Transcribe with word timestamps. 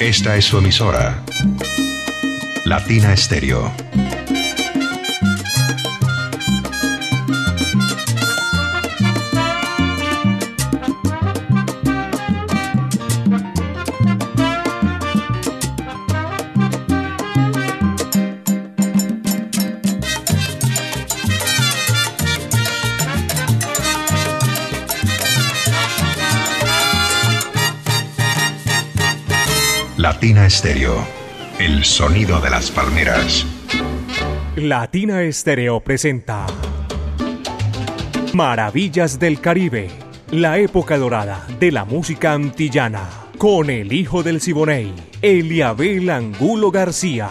Esta 0.00 0.34
es 0.34 0.46
su 0.46 0.56
emisora. 0.56 1.22
Latina 2.64 3.12
Estéreo. 3.12 3.70
Latina 30.20 30.44
Estéreo. 30.44 30.94
El 31.58 31.82
sonido 31.82 32.42
de 32.42 32.50
las 32.50 32.70
palmeras. 32.70 33.46
Latina 34.54 35.22
Estéreo 35.22 35.80
presenta 35.80 36.46
Maravillas 38.34 39.18
del 39.18 39.40
Caribe, 39.40 39.88
la 40.30 40.58
época 40.58 40.98
dorada 40.98 41.46
de 41.58 41.72
la 41.72 41.86
música 41.86 42.34
antillana, 42.34 43.08
con 43.38 43.70
el 43.70 43.94
hijo 43.94 44.22
del 44.22 44.42
Siboney, 44.42 44.92
Eliabel 45.22 46.10
Angulo 46.10 46.70
García. 46.70 47.30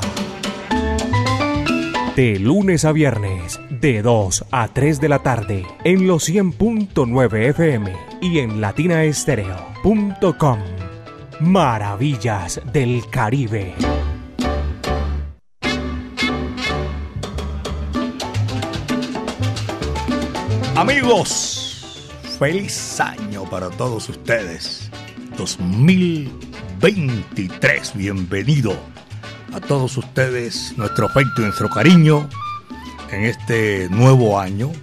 De 2.15 2.39
lunes 2.39 2.85
a 2.85 2.91
viernes, 2.91 3.59
de 3.69 4.01
2 4.01 4.45
a 4.49 4.67
3 4.67 4.99
de 4.99 5.09
la 5.09 5.19
tarde, 5.19 5.63
en 5.83 6.07
los 6.07 6.27
100.9 6.27 7.49
FM 7.49 7.93
y 8.19 8.39
en 8.39 8.59
latinaestereo.com. 8.59 10.78
Maravillas 11.41 12.61
del 12.73 13.09
Caribe. 13.09 13.73
Amigos, 20.75 22.11
feliz 22.37 22.99
año 22.99 23.49
para 23.49 23.69
todos 23.69 24.09
ustedes. 24.09 24.91
2023, 25.37 27.95
bienvenido 27.95 28.77
a 29.53 29.61
todos 29.61 29.95
ustedes, 29.95 30.77
nuestro 30.77 31.05
afecto 31.05 31.41
y 31.41 31.45
nuestro 31.45 31.69
cariño 31.69 32.27
en 33.11 33.23
este 33.23 33.87
nuevo 33.89 34.37
año. 34.37 34.73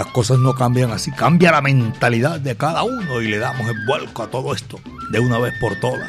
Las 0.00 0.08
cosas 0.12 0.38
no 0.38 0.54
cambian 0.54 0.92
así, 0.92 1.10
cambia 1.10 1.52
la 1.52 1.60
mentalidad 1.60 2.40
de 2.40 2.56
cada 2.56 2.84
uno 2.84 3.20
y 3.20 3.28
le 3.28 3.36
damos 3.36 3.68
el 3.68 3.84
vuelco 3.84 4.22
a 4.22 4.30
todo 4.30 4.54
esto 4.54 4.80
de 5.10 5.20
una 5.20 5.38
vez 5.38 5.52
por 5.60 5.78
todas. 5.78 6.08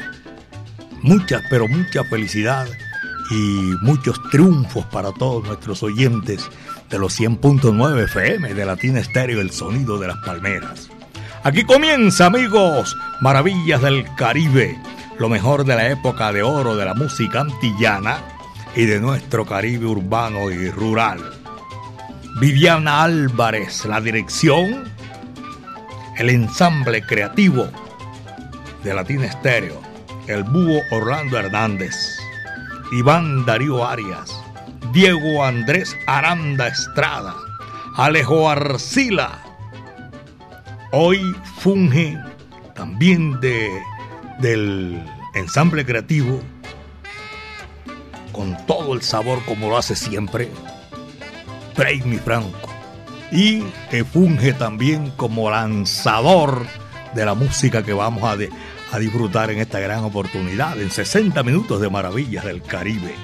Muchas, 1.01 1.43
pero 1.49 1.67
mucha 1.67 2.05
felicidad 2.05 2.69
y 3.31 3.73
muchos 3.81 4.17
triunfos 4.31 4.85
para 4.85 5.11
todos 5.11 5.45
nuestros 5.45 5.83
oyentes 5.83 6.49
de 6.89 6.99
los 6.99 7.19
100.9 7.19 8.05
FM 8.05 8.53
de 8.53 8.65
Latina 8.65 9.01
Estéreo, 9.01 9.41
el 9.41 9.51
sonido 9.51 9.99
de 9.99 10.07
las 10.07 10.19
palmeras. 10.19 10.87
Aquí 11.43 11.65
comienza, 11.65 12.27
amigos, 12.27 12.95
Maravillas 13.19 13.81
del 13.81 14.05
Caribe, 14.15 14.79
lo 15.19 15.27
mejor 15.27 15.65
de 15.65 15.75
la 15.75 15.89
época 15.89 16.31
de 16.31 16.43
oro 16.43 16.77
de 16.77 16.85
la 16.85 16.93
música 16.93 17.41
antillana 17.41 18.19
y 18.73 18.85
de 18.85 19.01
nuestro 19.01 19.45
Caribe 19.45 19.85
urbano 19.85 20.49
y 20.49 20.69
rural. 20.69 21.40
Viviana 22.39 23.03
Álvarez, 23.03 23.85
la 23.85 24.01
dirección, 24.01 24.85
el 26.17 26.29
ensamble 26.29 27.03
creativo 27.03 27.67
de 28.83 28.93
Latina 28.93 29.25
Estéreo, 29.25 29.79
el 30.27 30.43
búho 30.43 30.81
Orlando 30.91 31.37
Hernández, 31.37 31.95
Iván 32.93 33.45
Darío 33.45 33.85
Arias, 33.85 34.41
Diego 34.91 35.43
Andrés 35.43 35.95
Aranda 36.07 36.67
Estrada, 36.67 37.35
Alejo 37.97 38.49
Arcila. 38.49 39.39
Hoy 40.91 41.35
funge 41.59 42.17
también 42.73 43.39
de, 43.39 43.69
del 44.39 45.03
ensamble 45.35 45.85
creativo 45.85 46.41
con 48.31 48.57
todo 48.65 48.93
el 48.93 49.01
sabor 49.01 49.43
como 49.45 49.69
lo 49.69 49.77
hace 49.77 49.95
siempre, 49.95 50.49
Mi 52.05 52.17
Franco. 52.17 52.69
Y 53.31 53.63
funge 54.11 54.53
también 54.53 55.11
como 55.11 55.49
lanzador 55.49 56.65
de 57.15 57.25
la 57.25 57.33
música 57.33 57.83
que 57.83 57.93
vamos 57.93 58.23
a, 58.23 58.35
a 58.91 58.99
disfrutar 58.99 59.49
en 59.51 59.59
esta 59.59 59.79
gran 59.79 60.03
oportunidad, 60.03 60.79
en 60.79 60.91
60 60.91 61.41
minutos 61.43 61.81
de 61.81 61.89
maravillas 61.89 62.45
del 62.45 62.61
Caribe. 62.61 63.15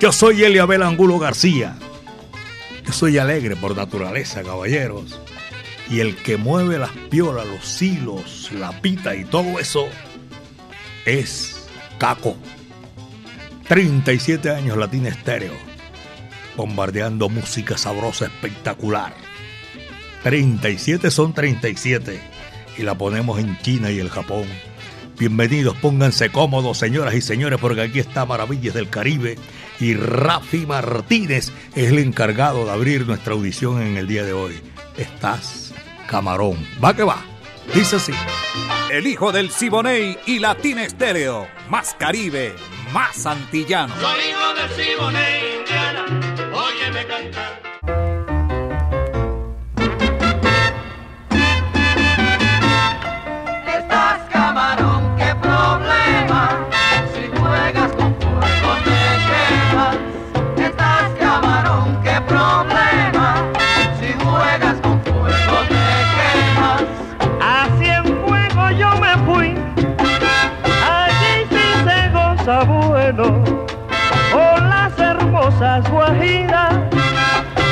Yo 0.00 0.12
soy 0.12 0.44
Eliabel 0.44 0.82
Angulo 0.82 1.18
García. 1.18 1.76
Yo 2.86 2.92
soy 2.92 3.18
alegre 3.18 3.56
por 3.56 3.76
naturaleza, 3.76 4.42
caballeros. 4.42 5.20
Y 5.90 6.00
el 6.00 6.16
que 6.16 6.36
mueve 6.36 6.78
las 6.78 6.90
piolas, 7.10 7.46
los 7.46 7.82
hilos, 7.82 8.50
la 8.52 8.80
pita 8.80 9.14
y 9.14 9.24
todo 9.24 9.58
eso 9.58 9.88
es 11.04 11.66
Caco. 11.98 12.36
37 13.66 14.50
años 14.50 14.76
Latina 14.76 15.08
Estéreo. 15.08 15.67
Bombardeando 16.58 17.28
música 17.28 17.78
sabrosa 17.78 18.24
espectacular. 18.24 19.14
37 20.24 21.08
son 21.12 21.32
37. 21.32 22.20
Y 22.76 22.82
la 22.82 22.98
ponemos 22.98 23.38
en 23.38 23.56
China 23.62 23.92
y 23.92 24.00
el 24.00 24.10
Japón. 24.10 24.44
Bienvenidos, 25.20 25.76
pónganse 25.76 26.30
cómodos, 26.30 26.76
señoras 26.76 27.14
y 27.14 27.20
señores, 27.20 27.60
porque 27.60 27.82
aquí 27.82 28.00
está 28.00 28.26
Maravillas 28.26 28.74
del 28.74 28.90
Caribe 28.90 29.36
y 29.78 29.94
Rafi 29.94 30.66
Martínez 30.66 31.52
es 31.76 31.92
el 31.92 32.00
encargado 32.00 32.64
de 32.64 32.72
abrir 32.72 33.06
nuestra 33.06 33.34
audición 33.34 33.80
en 33.80 33.96
el 33.96 34.08
día 34.08 34.24
de 34.24 34.32
hoy. 34.32 34.60
Estás 34.96 35.72
camarón. 36.08 36.58
Va 36.84 36.92
que 36.92 37.04
va. 37.04 37.22
Dice 37.72 37.96
así. 37.96 38.12
El 38.90 39.06
hijo 39.06 39.30
del 39.30 39.52
Siboney 39.52 40.18
y 40.26 40.40
Latina 40.40 40.82
Estéreo. 40.82 41.46
Más 41.68 41.94
Caribe, 41.94 42.52
más 42.92 43.26
antillano. 43.26 43.94
Soy 44.00 44.18
hijo 44.30 44.54
del 44.54 44.70
Siboney, 44.70 45.57
de 46.98 47.06
cantar. 47.06 47.67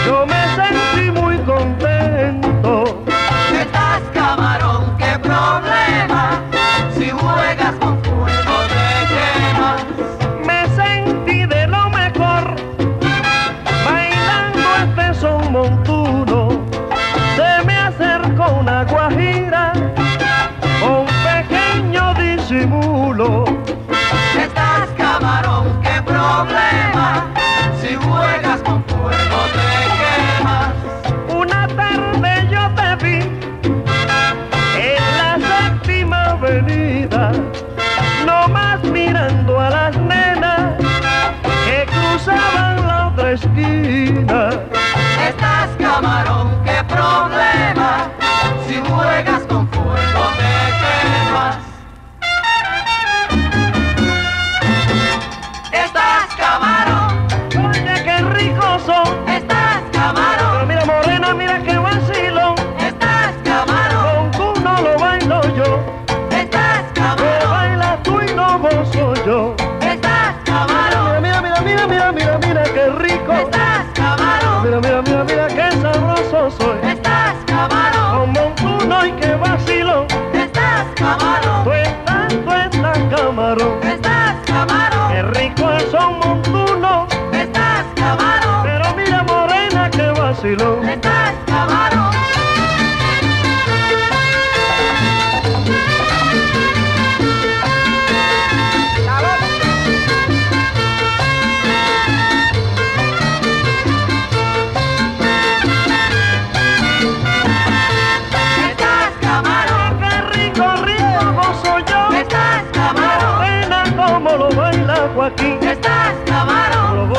yo 0.06 0.24
me 0.24 0.42
sentí 0.54 1.10
muy 1.10 1.36
contento. 1.38 3.02
Qué 3.50 3.62
Estás 3.62 4.02
camarón, 4.14 4.96
qué 4.98 5.18
problema, 5.18 6.42
si 6.96 7.10
juegas 7.10 7.74
con 7.80 7.95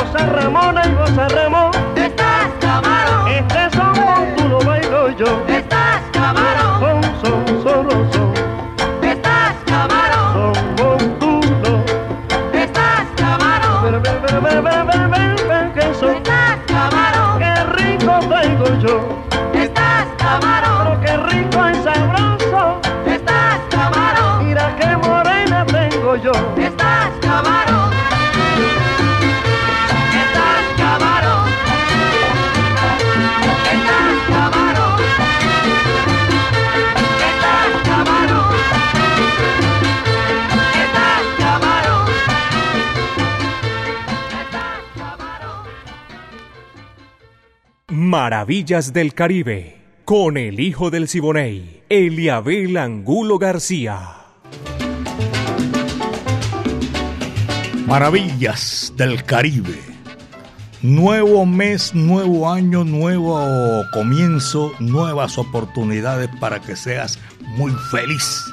goza 0.07 0.25
Ramona 0.25 0.81
y 0.86 0.94
goza 0.94 1.27
Ramón. 1.27 1.71
Estás 1.95 2.50
camarón. 2.59 3.27
Este 3.30 3.76
Maravillas 48.57 48.92
del 48.92 49.13
Caribe, 49.13 49.77
con 50.04 50.36
el 50.36 50.59
hijo 50.59 50.89
del 50.89 51.07
Siboney, 51.07 51.83
Eliabel 51.89 52.75
Angulo 52.77 53.38
García. 53.38 54.15
Maravillas 57.86 58.94
del 58.98 59.24
Caribe. 59.24 59.77
Nuevo 60.81 61.45
mes, 61.45 61.94
nuevo 61.94 62.51
año, 62.51 62.83
nuevo 62.83 63.83
comienzo, 63.94 64.74
nuevas 64.80 65.38
oportunidades 65.38 66.27
para 66.39 66.59
que 66.59 66.75
seas 66.75 67.19
muy 67.57 67.71
feliz. 67.92 68.44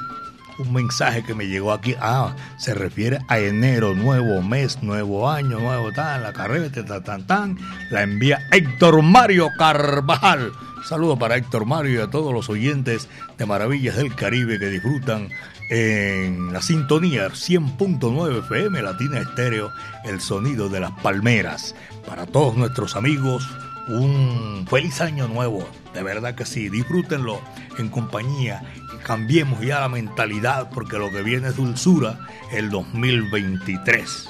Un 0.57 0.73
mensaje 0.73 1.23
que 1.23 1.35
me 1.35 1.47
llegó 1.47 1.73
aquí, 1.73 1.95
ah, 1.99 2.35
se 2.57 2.73
refiere 2.73 3.19
a 3.27 3.39
enero, 3.39 3.93
nuevo 3.93 4.41
mes, 4.41 4.81
nuevo 4.81 5.29
año, 5.29 5.59
nuevo 5.59 5.91
tan, 5.91 6.23
la 6.23 6.31
carreta, 6.31 6.85
tan, 6.85 7.03
tan, 7.03 7.27
tan. 7.27 7.57
La 7.91 8.03
envía 8.03 8.39
Héctor 8.51 9.01
Mario 9.01 9.49
Carvajal. 9.57 10.51
Saludo 10.87 11.17
para 11.17 11.35
Héctor 11.35 11.65
Mario 11.65 11.99
y 11.99 12.03
a 12.03 12.09
todos 12.09 12.31
los 12.31 12.49
oyentes 12.49 13.09
de 13.37 13.45
Maravillas 13.45 13.97
del 13.97 14.15
Caribe 14.15 14.59
que 14.59 14.69
disfrutan 14.69 15.29
en 15.69 16.53
la 16.53 16.61
sintonía 16.61 17.27
100.9 17.27 18.39
FM 18.45 18.81
Latina 18.81 19.19
Estéreo, 19.19 19.71
el 20.03 20.21
sonido 20.21 20.69
de 20.69 20.79
las 20.79 20.91
palmeras. 21.01 21.75
Para 22.05 22.25
todos 22.27 22.55
nuestros 22.55 22.95
amigos, 22.95 23.49
un 23.87 24.65
feliz 24.69 25.01
año 25.01 25.27
nuevo. 25.27 25.67
De 25.93 26.03
verdad 26.03 26.35
que 26.35 26.45
sí, 26.45 26.69
disfrútenlo 26.69 27.41
en 27.77 27.89
compañía 27.89 28.63
y 28.93 28.97
cambiemos 29.03 29.61
ya 29.61 29.79
la 29.81 29.89
mentalidad 29.89 30.69
porque 30.71 30.97
lo 30.97 31.11
que 31.11 31.21
viene 31.21 31.49
es 31.49 31.55
dulzura 31.55 32.27
el 32.51 32.69
2023. 32.69 34.29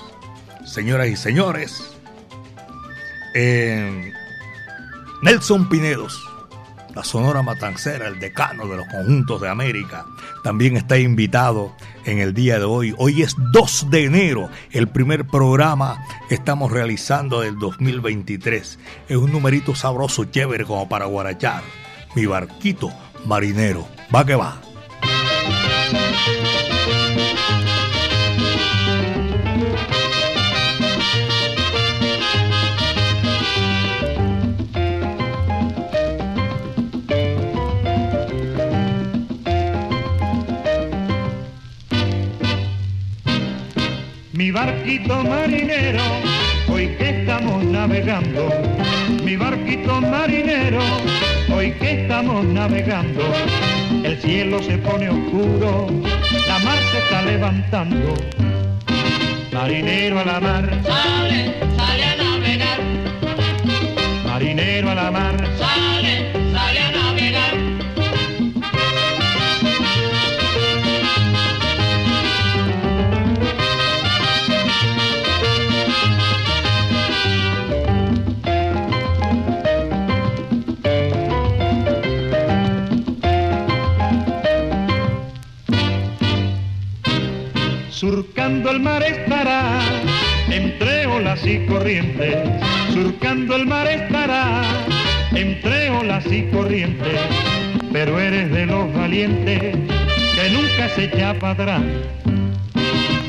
Señoras 0.66 1.08
y 1.08 1.16
señores, 1.16 1.96
eh, 3.34 4.12
Nelson 5.22 5.70
Pinedos, 5.70 6.20
la 6.96 7.04
Sonora 7.04 7.42
Matancera, 7.42 8.08
el 8.08 8.20
decano 8.20 8.68
de 8.68 8.78
los 8.78 8.88
conjuntos 8.88 9.42
de 9.42 9.50
América, 9.50 10.06
también 10.44 10.78
está 10.78 10.98
invitado 10.98 11.76
en 12.06 12.20
el 12.20 12.34
día 12.34 12.58
de 12.58 12.64
hoy. 12.64 12.96
Hoy 12.98 13.22
es 13.22 13.36
2 13.52 13.90
de 13.90 14.06
enero, 14.06 14.50
el 14.72 14.88
primer 14.88 15.28
programa 15.28 16.02
que 16.30 16.36
estamos 16.36 16.72
realizando 16.72 17.42
del 17.42 17.60
2023. 17.60 18.80
Es 19.10 19.18
un 19.18 19.32
numerito 19.32 19.76
sabroso, 19.76 20.24
chévere 20.24 20.64
como 20.64 20.88
para 20.88 21.06
guarachar. 21.06 21.64
Mi 22.16 22.26
barquito 22.26 22.92
marinero, 23.26 23.86
va 24.14 24.26
que 24.26 24.36
va. 24.36 24.65
Mi 44.46 44.52
barquito 44.52 45.24
marinero, 45.24 46.04
hoy 46.68 46.90
que 47.00 47.10
estamos 47.10 47.64
navegando, 47.64 48.48
mi 49.24 49.36
barquito 49.36 50.00
marinero, 50.00 50.82
hoy 51.52 51.72
que 51.72 52.04
estamos 52.04 52.46
navegando, 52.46 53.24
el 54.04 54.22
cielo 54.22 54.62
se 54.62 54.78
pone 54.78 55.10
oscuro, 55.10 55.88
la 56.48 56.60
mar 56.60 56.78
se 56.92 57.00
está 57.00 57.24
levantando, 57.24 58.14
marinero 59.52 60.20
a 60.20 60.26
la 60.26 60.40
mar, 60.40 60.80
Sale, 60.84 61.54
sale 61.76 62.04
a 62.04 62.16
navegar, 62.16 62.80
marinero 64.28 64.92
a 64.92 64.94
la 64.94 65.10
mar, 65.10 65.65
surcando 88.66 88.72
el 88.72 88.80
mar 88.80 89.04
estará, 89.04 89.80
entre 90.50 91.06
olas 91.06 91.46
y 91.46 91.60
corrientes, 91.68 92.36
surcando 92.94 93.56
el 93.58 93.68
mar 93.68 93.88
estará, 93.88 94.64
entre 95.36 95.92
olas 95.92 96.26
y 96.26 96.44
corrientes, 96.50 97.20
pero 97.94 98.20
eres 98.20 98.52
de 98.52 98.66
los 98.66 98.92
valientes 98.92 99.62
que 99.62 100.50
nunca 100.50 100.90
se 100.96 101.04
echa 101.04 101.36
para 101.36 101.54
atrás. 101.54 101.82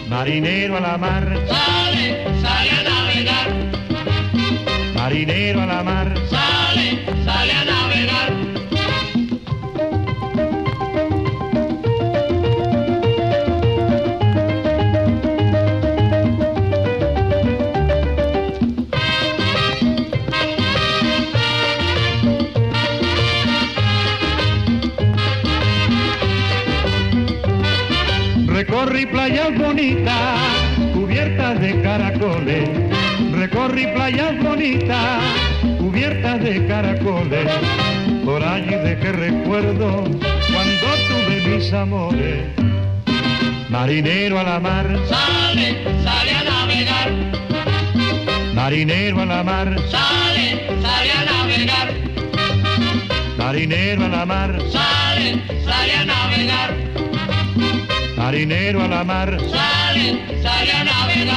Marinero 0.09 0.79
a 0.79 0.81
la 0.81 0.97
mar, 0.97 1.39
Sale, 1.47 2.25
sale 2.41 2.71
a 2.71 2.83
navegar, 2.89 3.49
marinero 4.95 5.61
a 5.61 5.67
la 5.67 5.83
mar, 5.83 6.15
sale, 6.31 7.05
sale 7.27 7.53
a 7.53 7.57
navegar. 7.57 7.76
Recorrí 28.87 29.07
playas 29.07 29.59
bonitas, 29.59 30.39
cubiertas 30.95 31.61
de 31.61 31.83
caracoles. 31.83 32.69
Recorrí 33.33 33.85
playas 33.89 34.41
bonitas, 34.41 35.25
cubiertas 35.77 36.41
de 36.41 36.65
caracoles. 36.69 37.51
Por 38.25 38.45
allí 38.45 38.77
dejé 38.77 39.11
recuerdo 39.11 40.05
cuando 40.05 40.87
tuve 41.09 41.49
mis 41.49 41.73
amores. 41.73 42.45
Marinero 43.69 44.39
a 44.39 44.45
la 44.45 44.61
mar, 44.61 44.87
Sale, 45.09 45.83
sale 46.05 46.31
a 46.31 46.45
navegar, 46.45 47.11
marinero 48.55 49.23
a 49.23 49.27
la 49.27 49.43
mar, 49.43 49.77
sale, 49.91 50.65
sale 50.81 51.11
a 51.11 51.25
navegar, 51.25 51.93
marinero 53.37 54.05
a 54.05 54.09
la 54.09 54.25
mar, 54.25 54.57
sale, 54.71 55.43
sale 55.65 55.93
a 55.93 56.05
navegar, 56.05 56.87
marinero 58.27 58.83
a 58.83 58.89
la 58.89 59.05
mar. 59.05 59.39
sale, 59.39 60.43
sale 60.43 60.73
a 60.73 60.85
navegar. 60.85 61.37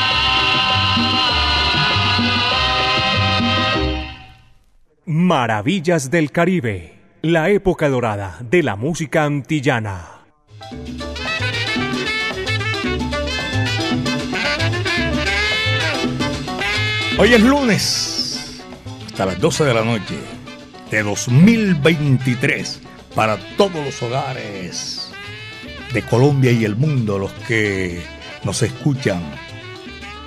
Maravillas 5.06 6.10
del 6.10 6.32
Caribe, 6.32 7.00
la 7.22 7.52
época 7.52 7.90
dorada 7.90 8.40
de 8.42 8.64
la 8.64 8.76
música 8.76 9.24
antillana. 9.26 10.26
Hoy 17.20 17.34
es 17.36 17.42
lunes, 17.42 18.64
hasta 19.06 19.28
las 19.28 19.40
12 19.40 19.64
de 19.64 19.74
la 19.76 19.84
noche 19.84 20.18
de 20.90 21.04
2023, 21.04 22.82
para 23.14 23.38
todos 23.58 23.86
los 23.86 24.02
hogares 24.02 24.99
de 25.94 26.02
Colombia 26.04 26.52
y 26.52 26.66
el 26.66 26.76
mundo, 26.76 27.18
los 27.18 27.32
que 27.48 28.02
nos 28.44 28.62
escuchan. 28.62 29.22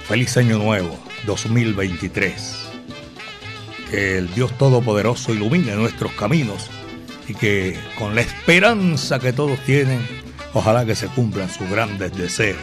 Feliz 0.07 0.37
año 0.37 0.59
nuevo, 0.59 0.99
2023 1.27 2.63
que 3.93 4.17
el 4.17 4.35
Dios 4.35 4.57
Todopoderoso 4.57 5.35
ilumine 5.35 5.77
nuestros 5.77 6.13
caminos 6.13 6.71
y 7.29 7.35
que 7.35 7.79
con 7.99 8.15
la 8.15 8.23
esperanza 8.23 9.19
que 9.19 9.35
todos 9.35 9.59
tienen, 9.67 10.01
ojalá 10.55 10.87
que 10.87 10.95
se 10.95 11.09
cumplan 11.09 11.51
sus 11.51 11.69
grandes 11.69 12.17
deseos. 12.17 12.57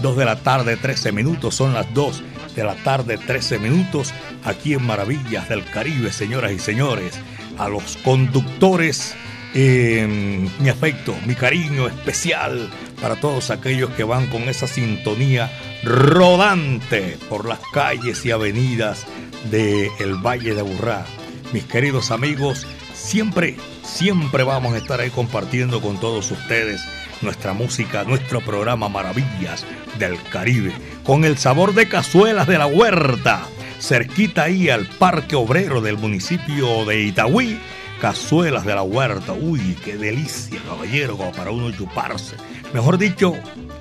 Dos 0.00 0.16
de 0.16 0.24
la 0.24 0.36
tarde, 0.42 0.78
13 0.78 1.12
minutos, 1.12 1.54
son 1.54 1.74
las 1.74 1.92
dos 1.92 2.22
de 2.56 2.64
la 2.64 2.74
tarde, 2.74 3.18
13 3.18 3.58
minutos, 3.58 4.14
aquí 4.44 4.72
en 4.72 4.86
Maravillas 4.86 5.50
del 5.50 5.62
Caribe, 5.62 6.10
señoras 6.10 6.52
y 6.52 6.58
señores. 6.58 7.20
A 7.58 7.68
los 7.68 7.98
conductores, 7.98 9.14
eh, 9.54 10.48
mi 10.58 10.68
afecto, 10.68 11.14
mi 11.26 11.34
cariño 11.34 11.86
especial 11.86 12.70
para 13.00 13.16
todos 13.16 13.50
aquellos 13.50 13.90
que 13.90 14.04
van 14.04 14.26
con 14.28 14.42
esa 14.48 14.66
sintonía 14.66 15.50
rodante 15.82 17.18
por 17.28 17.46
las 17.46 17.60
calles 17.72 18.24
y 18.24 18.30
avenidas 18.30 19.06
del 19.50 19.88
el 19.98 20.14
Valle 20.14 20.54
de 20.54 20.60
Aburrá. 20.60 21.04
Mis 21.52 21.64
queridos 21.64 22.10
amigos, 22.10 22.66
siempre, 22.94 23.56
siempre 23.82 24.44
vamos 24.44 24.74
a 24.74 24.78
estar 24.78 25.00
ahí 25.00 25.10
compartiendo 25.10 25.80
con 25.80 25.98
todos 25.98 26.30
ustedes 26.30 26.80
nuestra 27.20 27.52
música, 27.52 28.04
nuestro 28.04 28.40
programa 28.40 28.88
Maravillas 28.88 29.64
del 29.98 30.20
Caribe, 30.30 30.72
con 31.04 31.24
el 31.24 31.38
sabor 31.38 31.74
de 31.74 31.88
cazuelas 31.88 32.46
de 32.46 32.58
la 32.58 32.66
huerta, 32.66 33.42
cerquita 33.80 34.44
ahí 34.44 34.70
al 34.70 34.86
Parque 34.86 35.36
Obrero 35.36 35.80
del 35.80 35.98
municipio 35.98 36.84
de 36.84 37.02
Itagüí. 37.02 37.58
Cazuelas 38.02 38.66
de 38.66 38.74
la 38.74 38.82
huerta, 38.82 39.32
uy, 39.32 39.78
qué 39.84 39.96
delicia, 39.96 40.60
caballero, 40.68 41.16
para 41.36 41.52
uno 41.52 41.70
chuparse. 41.70 42.34
Mejor 42.74 42.98
dicho, 42.98 43.32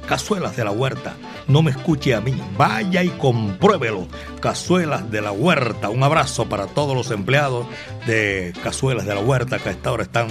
cazuelas 0.08 0.56
de 0.56 0.64
la 0.64 0.70
huerta 0.70 1.16
no 1.48 1.64
me 1.64 1.72
escuche 1.72 2.14
a 2.14 2.22
mí. 2.22 2.40
Vaya 2.56 3.04
y 3.04 3.10
compruébelo. 3.10 4.08
Cazuelas 4.40 5.10
de 5.10 5.24
la 5.24 5.32
Huerta. 5.32 5.90
Un 5.90 6.04
abrazo 6.04 6.48
para 6.48 6.68
todos 6.68 6.96
los 6.96 7.10
empleados 7.10 7.66
de 8.06 8.54
Cazuelas 8.62 9.08
de 9.08 9.16
la 9.16 9.22
Huerta 9.22 9.58
que 9.58 9.70
hasta 9.70 9.90
ahora 9.90 10.04
están 10.04 10.28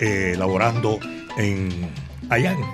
eh, 0.00 0.36
laborando 0.38 0.98
en 1.36 1.90
allá 2.30 2.52
en 2.52 2.64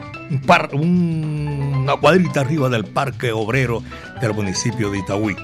un 0.78 1.70
una 1.80 1.96
cuadrita 1.96 2.42
arriba 2.42 2.68
del 2.68 2.84
Parque 2.84 3.32
Obrero 3.32 3.82
del 4.20 4.34
municipio 4.34 4.92
de 4.92 4.98
Itagüí. 4.98 5.34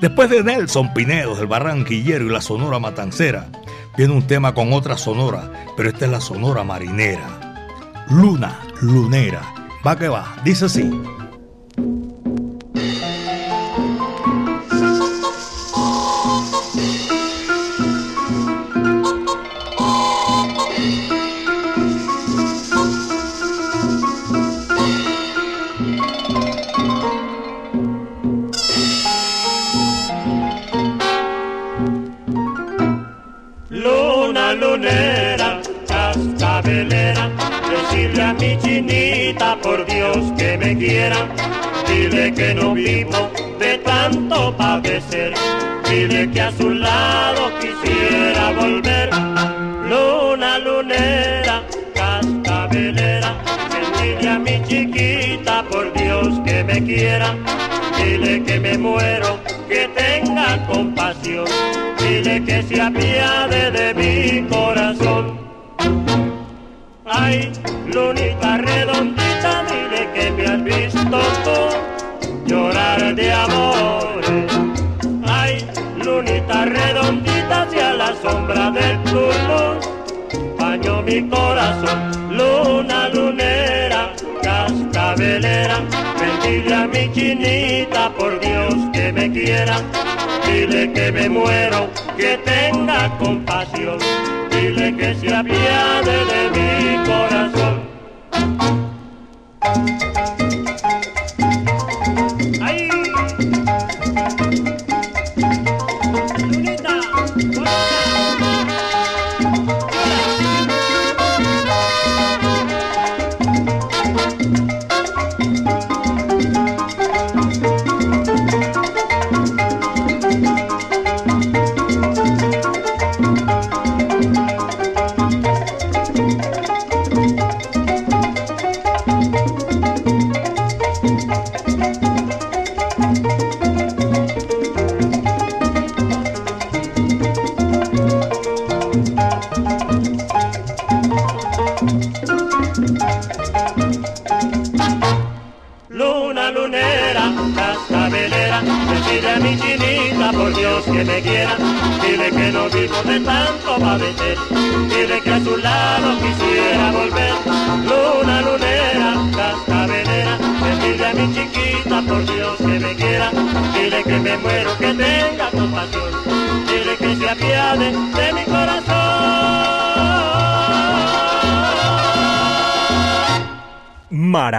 Después 0.00 0.28
de 0.28 0.42
Nelson 0.42 0.92
Pinedo, 0.92 1.36
del 1.36 1.46
Barranquillero 1.46 2.24
y 2.24 2.30
la 2.30 2.40
Sonora 2.40 2.80
Matancera, 2.80 3.48
viene 3.96 4.12
un 4.12 4.26
tema 4.26 4.54
con 4.54 4.72
otra 4.72 4.96
sonora, 4.96 5.50
pero 5.76 5.88
esta 5.88 6.06
es 6.06 6.10
la 6.10 6.20
Sonora 6.20 6.64
Marinera. 6.64 8.04
Luna, 8.10 8.60
lunera. 8.80 9.42
Va 9.86 9.96
que 9.96 10.08
va, 10.08 10.36
dice 10.44 10.66
así. 10.66 10.90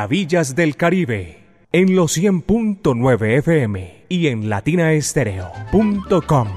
Maravillas 0.03 0.53
del 0.53 0.75
Caribe 0.75 1.39
en 1.71 1.95
los 1.95 2.17
100.9 2.17 3.37
FM 3.37 4.03
y 4.09 4.27
en 4.27 4.49
latinaestereo.com. 4.49 6.47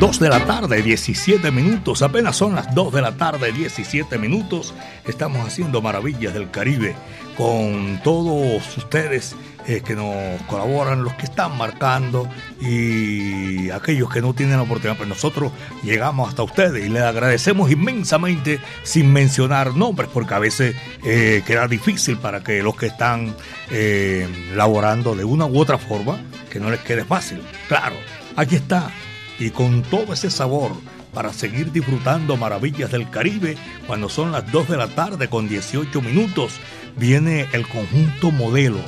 Dos 0.00 0.18
de 0.18 0.30
la 0.30 0.42
tarde, 0.46 0.80
17 0.80 1.50
minutos, 1.50 2.00
apenas 2.00 2.36
son 2.36 2.54
las 2.54 2.74
2 2.74 2.94
de 2.94 3.02
la 3.02 3.18
tarde, 3.18 3.52
17 3.52 4.16
minutos. 4.16 4.72
Estamos 5.04 5.46
haciendo 5.46 5.82
Maravillas 5.82 6.32
del 6.32 6.50
Caribe 6.50 6.96
con 7.36 8.00
todos 8.02 8.78
ustedes 8.78 9.36
eh, 9.68 9.82
que 9.82 9.94
nos 9.94 10.40
colaboran, 10.46 11.04
los 11.04 11.12
que 11.12 11.26
están 11.26 11.58
marcando 11.58 12.26
y 12.58 13.68
aquellos 13.68 14.10
que 14.10 14.22
no 14.22 14.32
tienen 14.32 14.56
la 14.56 14.62
oportunidad, 14.62 14.96
pues 14.96 15.10
nosotros 15.10 15.52
llegamos 15.82 16.30
hasta 16.30 16.42
ustedes 16.42 16.86
y 16.86 16.88
les 16.88 17.02
agradecemos 17.02 17.70
inmensamente 17.70 18.60
sin 18.82 19.12
mencionar 19.12 19.74
nombres, 19.74 20.08
porque 20.10 20.32
a 20.32 20.38
veces 20.38 20.74
eh, 21.04 21.42
queda 21.46 21.68
difícil 21.68 22.16
para 22.16 22.42
que 22.42 22.62
los 22.62 22.76
que 22.76 22.86
están 22.86 23.36
eh, 23.70 24.26
laborando 24.54 25.14
de 25.14 25.24
una 25.24 25.44
u 25.44 25.58
otra 25.58 25.76
forma, 25.76 26.18
que 26.48 26.60
no 26.60 26.70
les 26.70 26.80
quede 26.80 27.04
fácil. 27.04 27.42
Claro, 27.68 27.96
aquí 28.36 28.56
está, 28.56 28.90
y 29.38 29.50
con 29.50 29.82
todo 29.82 30.14
ese 30.14 30.30
sabor 30.30 30.72
para 31.12 31.34
seguir 31.34 31.72
disfrutando 31.72 32.38
maravillas 32.38 32.90
del 32.90 33.10
Caribe 33.10 33.58
cuando 33.86 34.08
son 34.08 34.32
las 34.32 34.50
2 34.50 34.66
de 34.70 34.76
la 34.78 34.88
tarde 34.88 35.28
con 35.28 35.46
18 35.46 36.00
minutos. 36.00 36.58
Viene 36.96 37.46
el 37.52 37.68
conjunto 37.68 38.30
modelo 38.30 38.80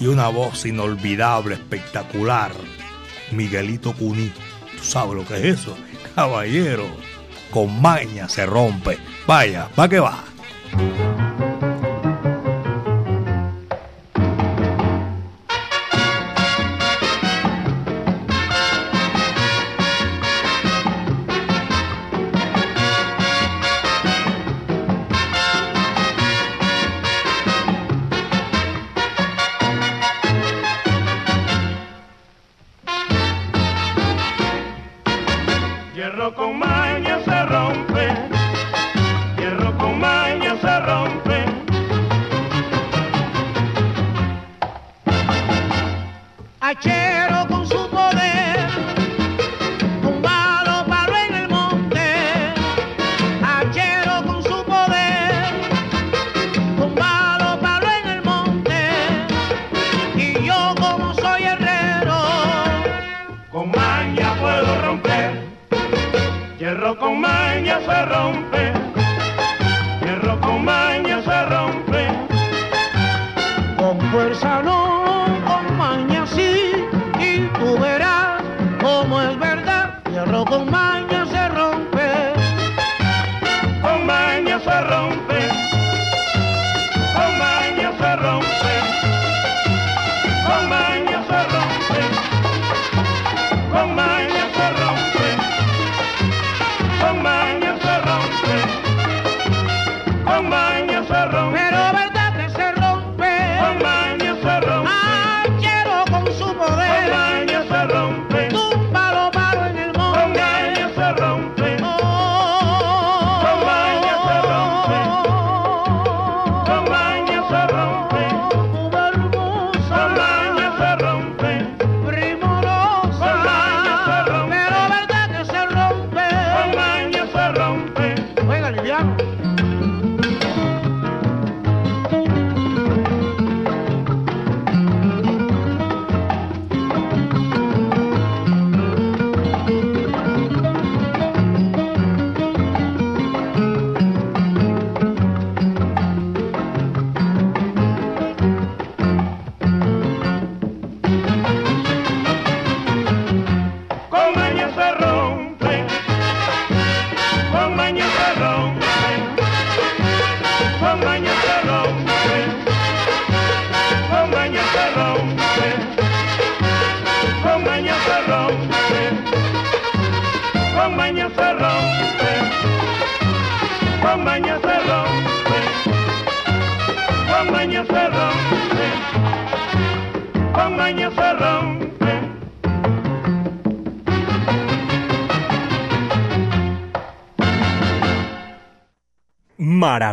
y 0.00 0.06
una 0.06 0.28
voz 0.28 0.64
inolvidable, 0.66 1.54
espectacular. 1.54 2.52
Miguelito 3.32 3.92
Cuní. 3.92 4.32
¿Tú 4.76 4.84
sabes 4.84 5.14
lo 5.14 5.24
que 5.26 5.36
es 5.36 5.60
eso? 5.60 5.76
Caballero, 6.14 6.86
con 7.50 7.80
maña 7.80 8.28
se 8.28 8.46
rompe. 8.46 8.98
Vaya, 9.26 9.68
va 9.78 9.88
que 9.88 10.00
va. 10.00 10.24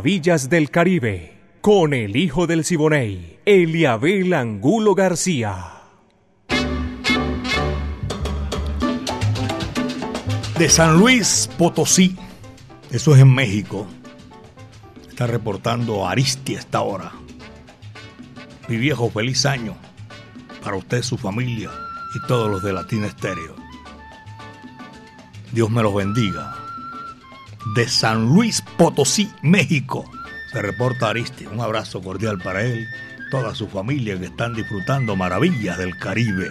Maravillas 0.06 0.50
del 0.52 0.70
Caribe, 0.70 1.34
con 1.62 1.92
el 1.92 2.16
hijo 2.16 2.46
del 2.46 2.64
Siboney, 2.64 3.40
Eliabel 3.44 4.36
Angulo 4.36 4.94
García. 4.94 5.72
de 10.60 10.70
San 10.70 11.00
Luis 11.00 11.50
Potosí, 11.58 12.16
eso 12.92 13.16
es 13.16 13.22
en 13.22 13.34
México. 13.34 13.88
Está 15.10 15.26
reportando 15.26 16.08
Aristi 16.08 16.56
a 16.56 16.60
esta 16.60 16.82
hora. 16.82 17.12
Mi 18.68 18.78
viejo, 18.78 19.10
feliz 19.10 19.44
año 19.48 19.76
para 20.64 20.78
usted, 20.78 21.02
su 21.02 21.18
familia 21.18 21.72
y 22.14 22.28
todos 22.28 22.52
los 22.52 22.62
de 22.62 22.74
Latina 22.74 23.08
Estéreo. 23.08 23.56
Dios 25.52 25.72
me 25.72 25.82
los 25.82 25.96
bendiga. 25.96 26.65
De 27.74 27.88
San 27.88 28.28
Luis 28.28 28.62
Potosí, 28.78 29.32
México, 29.42 30.10
se 30.52 30.62
reporta 30.62 31.10
Aristi. 31.10 31.48
Un 31.48 31.62
abrazo 31.62 32.02
cordial 32.02 32.38
para 32.38 32.64
él, 32.64 32.86
toda 33.32 33.56
su 33.56 33.68
familia 33.68 34.20
que 34.20 34.26
están 34.26 34.54
disfrutando 34.54 35.16
maravillas 35.16 35.78
del 35.78 35.98
Caribe. 35.98 36.48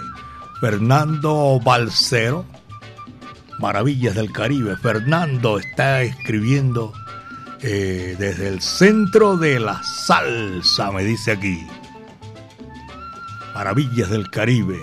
Fernando 0.61 1.61
Balcero, 1.63 2.45
Maravillas 3.59 4.15
del 4.15 4.33
Caribe. 4.33 4.77
Fernando 4.77 5.59
está 5.59 6.03
escribiendo 6.03 6.93
eh, 7.63 8.17
desde 8.19 8.49
el 8.49 8.61
centro 8.61 9.37
de 9.37 9.61
la 9.61 9.83
salsa, 9.83 10.91
me 10.91 11.05
dice 11.05 11.33
aquí. 11.33 11.67
Maravillas 13.55 14.11
del 14.11 14.29
Caribe. 14.31 14.81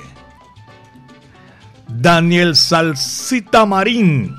Daniel 1.88 2.56
Salsita 2.56 3.66
Marín. 3.66 4.36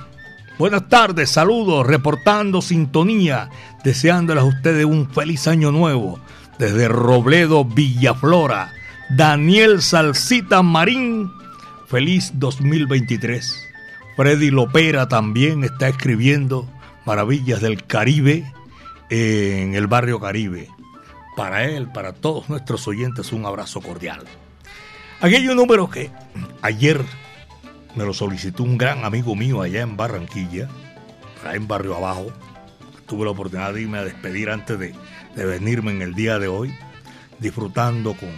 Buenas 0.62 0.88
tardes, 0.88 1.28
saludos, 1.28 1.84
reportando 1.84 2.62
sintonía, 2.62 3.50
deseándoles 3.82 4.44
a 4.44 4.46
ustedes 4.46 4.84
un 4.84 5.10
feliz 5.10 5.48
año 5.48 5.72
nuevo 5.72 6.20
desde 6.56 6.86
Robledo, 6.86 7.64
Villaflora. 7.64 8.72
Daniel 9.10 9.82
Salsita 9.82 10.62
Marín, 10.62 11.32
feliz 11.88 12.30
2023. 12.34 13.60
Freddy 14.14 14.52
Lopera 14.52 15.08
también 15.08 15.64
está 15.64 15.88
escribiendo 15.88 16.68
Maravillas 17.06 17.60
del 17.60 17.84
Caribe 17.84 18.44
en 19.10 19.74
el 19.74 19.88
barrio 19.88 20.20
Caribe. 20.20 20.68
para 21.36 21.64
él, 21.64 21.90
para 21.90 22.12
todos 22.12 22.48
nuestros 22.48 22.86
oyentes, 22.86 23.32
un 23.32 23.46
abrazo 23.46 23.80
cordial. 23.80 24.22
Un 25.22 25.56
número 25.56 25.90
que 25.90 26.12
ayer 26.62 27.04
me 27.94 28.04
lo 28.04 28.14
solicitó 28.14 28.62
un 28.62 28.78
gran 28.78 29.04
amigo 29.04 29.34
mío 29.34 29.62
allá 29.62 29.82
en 29.82 29.96
Barranquilla, 29.96 30.68
allá 31.42 31.54
en 31.54 31.68
Barrio 31.68 31.96
Abajo. 31.96 32.32
Tuve 33.06 33.24
la 33.24 33.32
oportunidad 33.32 33.74
de 33.74 33.82
irme 33.82 33.98
a 33.98 34.04
despedir 34.04 34.50
antes 34.50 34.78
de, 34.78 34.94
de 35.36 35.44
venirme 35.44 35.90
en 35.90 36.02
el 36.02 36.14
día 36.14 36.38
de 36.38 36.48
hoy, 36.48 36.74
disfrutando 37.38 38.14
con 38.14 38.30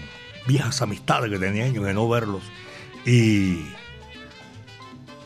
viejas 0.47 0.83
amistades 0.83 1.31
que 1.31 1.39
tenía 1.39 1.65
años 1.65 1.85
de 1.85 1.95
no 1.95 2.09
verlos. 2.09 2.43
Y 3.07 3.67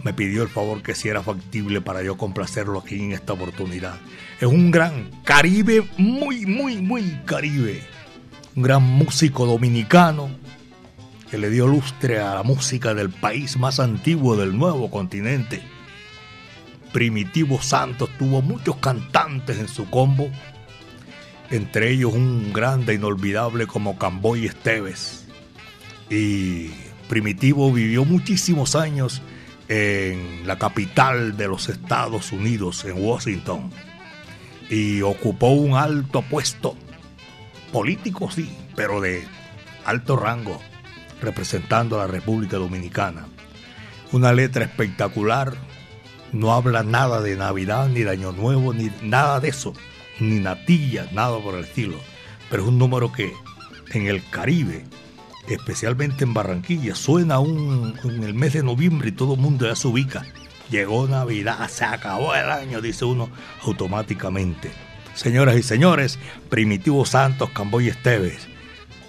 me 0.03 0.12
pidió 0.12 0.43
el 0.43 0.49
favor 0.49 0.83
que 0.83 0.95
si 0.95 1.09
era 1.09 1.23
factible 1.23 1.81
para 1.81 2.03
yo 2.03 2.17
complacerlo 2.17 2.81
aquí 2.81 2.97
en 3.03 3.12
esta 3.12 3.33
oportunidad. 3.33 3.99
Es 4.41 4.47
un 4.47 4.71
gran 4.71 5.11
Caribe, 5.25 5.85
muy, 5.97 6.45
muy, 6.45 6.83
muy 6.83 7.19
Caribe. 7.25 7.83
Un 8.55 8.62
gran 8.62 8.83
músico 8.83 9.47
dominicano 9.47 10.31
que 11.31 11.38
le 11.38 11.51
dio 11.51 11.67
lustre 11.67 12.21
a 12.21 12.35
la 12.35 12.43
música 12.43 12.95
del 12.95 13.11
país 13.11 13.59
más 13.59 13.81
antiguo 13.81 14.37
del 14.37 14.57
nuevo 14.57 14.91
continente. 14.91 15.62
Primitivo 16.93 17.61
Santos 17.61 18.09
tuvo 18.19 18.41
muchos 18.41 18.77
cantantes 18.77 19.59
en 19.59 19.69
su 19.69 19.91
combo, 19.91 20.31
entre 21.51 21.91
ellos 21.91 22.14
un 22.14 22.53
grande 22.53 22.95
inolvidable 22.95 23.67
como 23.67 23.99
Camboy 23.99 24.47
Esteves. 24.47 25.27
Y 26.09 26.71
Primitivo 27.09 27.73
vivió 27.73 28.05
muchísimos 28.05 28.75
años 28.75 29.23
en 29.69 30.47
la 30.47 30.59
capital 30.59 31.37
de 31.37 31.49
los 31.49 31.69
Estados 31.69 32.33
Unidos, 32.33 32.85
en 32.85 33.05
Washington, 33.05 33.71
y 34.71 35.03
ocupó 35.03 35.49
un 35.49 35.75
alto 35.75 36.23
puesto, 36.23 36.75
político 37.71 38.31
sí, 38.31 38.51
pero 38.75 39.01
de 39.01 39.25
alto 39.85 40.17
rango, 40.17 40.61
representando 41.20 41.96
a 41.96 42.07
la 42.07 42.12
República 42.12 42.57
Dominicana. 42.57 43.26
Una 44.12 44.33
letra 44.33 44.64
espectacular, 44.64 45.54
no 46.33 46.52
habla 46.52 46.83
nada 46.83 47.20
de 47.20 47.37
Navidad, 47.37 47.88
ni 47.88 48.00
de 48.00 48.11
Año 48.11 48.33
Nuevo, 48.33 48.72
ni 48.72 48.90
nada 49.02 49.40
de 49.40 49.48
eso, 49.48 49.72
ni 50.20 50.40
natilla, 50.40 51.09
nada 51.12 51.38
por 51.38 51.54
el 51.54 51.64
estilo, 51.64 51.96
pero 52.50 52.62
es 52.62 52.68
un 52.68 52.78
número 52.78 53.12
que 53.12 53.33
en 53.92 54.07
el 54.07 54.22
Caribe 54.31 54.85
especialmente 55.54 56.24
en 56.24 56.35
Barranquilla, 56.35 56.94
suena 56.94 57.38
un, 57.38 57.98
en 58.04 58.22
el 58.22 58.35
mes 58.35 58.52
de 58.52 58.62
noviembre 58.62 59.09
y 59.09 59.12
todo 59.12 59.35
el 59.35 59.40
mundo 59.40 59.66
ya 59.66 59.76
se 59.76 59.88
ubica. 59.88 60.24
Llegó 60.70 61.09
Navidad, 61.09 61.68
se 61.68 61.85
acabó 61.85 62.35
el 62.35 62.50
año, 62.50 62.81
dice 62.81 63.04
uno 63.04 63.31
automáticamente. 63.62 64.70
Señoras 65.14 65.57
y 65.57 65.62
señores, 65.62 66.18
Primitivo 66.50 67.04
Santos, 67.07 67.50
Camboy 67.50 67.88
Esteves, 67.88 68.46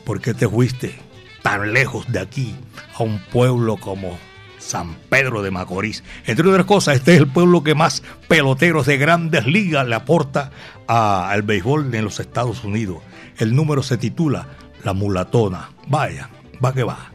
¿por 0.05 0.21
qué 0.21 0.33
te 0.33 0.47
fuiste 0.47 1.08
tan 1.41 1.73
lejos 1.73 2.11
de 2.11 2.19
aquí 2.19 2.55
a 2.97 3.03
un 3.03 3.19
pueblo 3.31 3.77
como 3.77 4.17
San 4.57 4.95
Pedro 5.09 5.41
de 5.41 5.51
Macorís? 5.51 6.03
Entre 6.25 6.47
otras 6.47 6.65
cosas, 6.65 6.97
este 6.97 7.15
es 7.15 7.19
el 7.19 7.27
pueblo 7.27 7.63
que 7.63 7.75
más 7.75 8.03
peloteros 8.27 8.85
de 8.85 8.97
grandes 8.97 9.45
ligas 9.45 9.87
le 9.87 9.95
aporta 9.95 10.51
al 10.87 11.41
béisbol 11.43 11.93
en 11.93 12.03
los 12.03 12.19
Estados 12.19 12.63
Unidos. 12.63 12.99
El 13.37 13.55
número 13.55 13.83
se 13.83 13.97
titula 13.97 14.47
La 14.83 14.93
Mulatona. 14.93 15.69
Vaya, 15.87 16.29
va 16.63 16.73
que 16.73 16.83
va. 16.83 17.11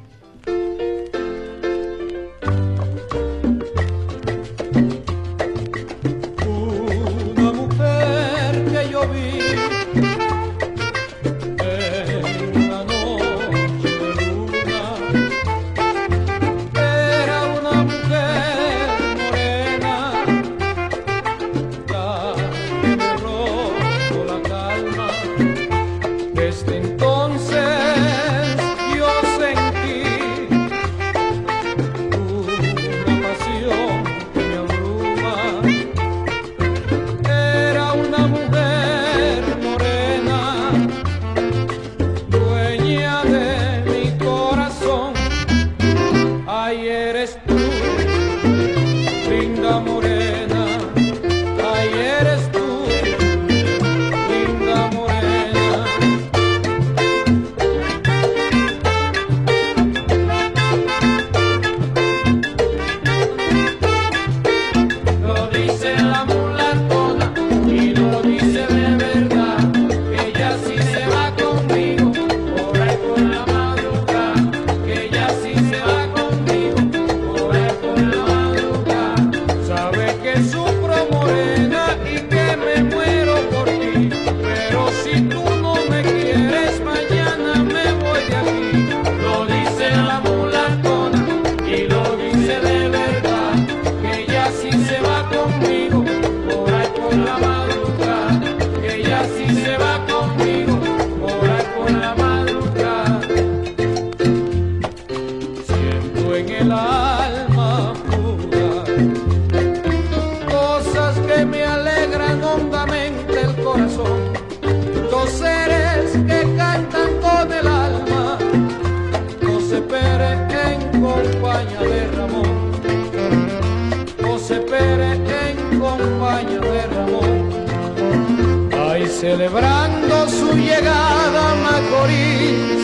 Celebrando 129.34 130.28
su 130.28 130.52
llegada 130.52 131.40
a 131.50 131.54
Macorís, 131.56 132.82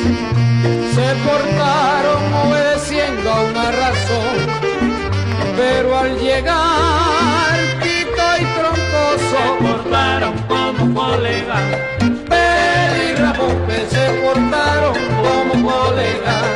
se 0.97 1.09
portaron 1.25 2.23
obedeciendo 2.45 3.31
a 3.31 3.41
una 3.43 3.71
razón, 3.71 4.37
pero 5.57 5.97
al 5.97 6.19
llegar 6.19 7.55
Tito 7.81 8.27
y 8.41 8.45
Troncoso 8.57 9.31
se 9.31 9.65
portaron 9.65 10.35
como 10.49 10.93
colegas. 10.93 11.63
Peri 12.29 13.03
y 13.11 13.15
Ramón 13.15 13.57
que 13.69 13.81
se 13.95 14.05
portaron 14.25 14.95
como 15.23 15.71
colegas. 15.71 16.47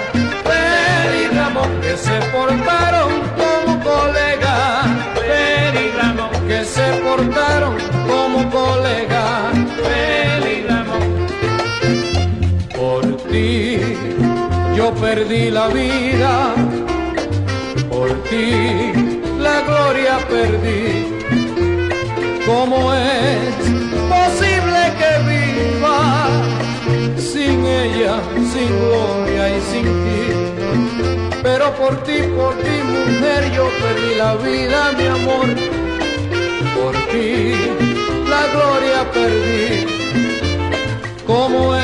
Peri 0.49 1.19
y 1.23 1.37
Ramón 1.37 1.81
que 1.81 1.97
se 1.97 2.17
portaron 2.33 3.11
como 3.39 3.81
colegas. 3.85 4.87
Peri 5.15 5.85
y 5.87 5.93
Ramón 5.97 6.49
que 6.49 6.65
se 6.65 6.87
portaron 7.05 7.77
como 8.09 8.51
colegas. 8.51 9.14
Yo 14.85 14.95
perdí 14.97 15.51
la 15.51 15.69
vida. 15.69 16.55
Por 17.89 18.09
ti 18.29 18.93
la 19.47 19.57
gloria 19.69 20.15
perdí. 20.29 20.85
¿Cómo 22.45 22.93
es 22.93 23.55
posible 24.15 24.81
que 25.01 25.11
viva 25.31 26.01
sin 27.17 27.65
ella, 27.65 28.15
sin 28.53 28.71
gloria 28.85 29.45
y 29.57 29.61
sin 29.71 29.87
ti? 30.05 30.23
Pero 31.43 31.67
por 31.81 31.95
ti, 32.07 32.19
por 32.39 32.55
ti, 32.65 32.77
mujer, 32.95 33.43
yo 33.57 33.65
perdí 33.83 34.13
la 34.25 34.33
vida, 34.47 34.81
mi 34.99 35.07
amor. 35.19 35.49
Por 36.77 36.95
ti 37.11 37.55
la 38.33 38.43
gloria 38.55 39.01
perdí. 39.17 39.87
¿Cómo 41.27 41.75
es 41.75 41.84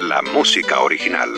La 0.00 0.20
música 0.20 0.80
original. 0.80 1.30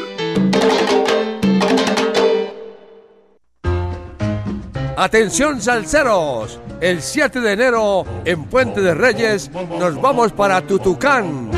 Atención 4.96 5.60
salseros, 5.60 6.58
el 6.80 7.02
7 7.02 7.42
de 7.42 7.52
enero 7.52 8.06
en 8.24 8.44
Puente 8.44 8.80
de 8.80 8.94
Reyes 8.94 9.50
nos 9.50 10.00
vamos 10.00 10.32
para 10.32 10.62
Tutucán. 10.62 11.50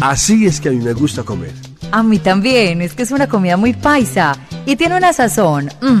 Así 0.00 0.46
es 0.46 0.60
que 0.60 0.68
a 0.68 0.72
mí 0.72 0.78
me 0.78 0.92
gusta 0.92 1.22
comer. 1.22 1.52
A 1.92 2.02
mí 2.02 2.18
también, 2.18 2.82
es 2.82 2.94
que 2.94 3.02
es 3.02 3.10
una 3.10 3.28
comida 3.28 3.56
muy 3.56 3.72
paisa 3.72 4.36
y 4.64 4.76
tiene 4.76 4.96
una 4.96 5.12
sazón, 5.12 5.66
mm, 5.80 6.00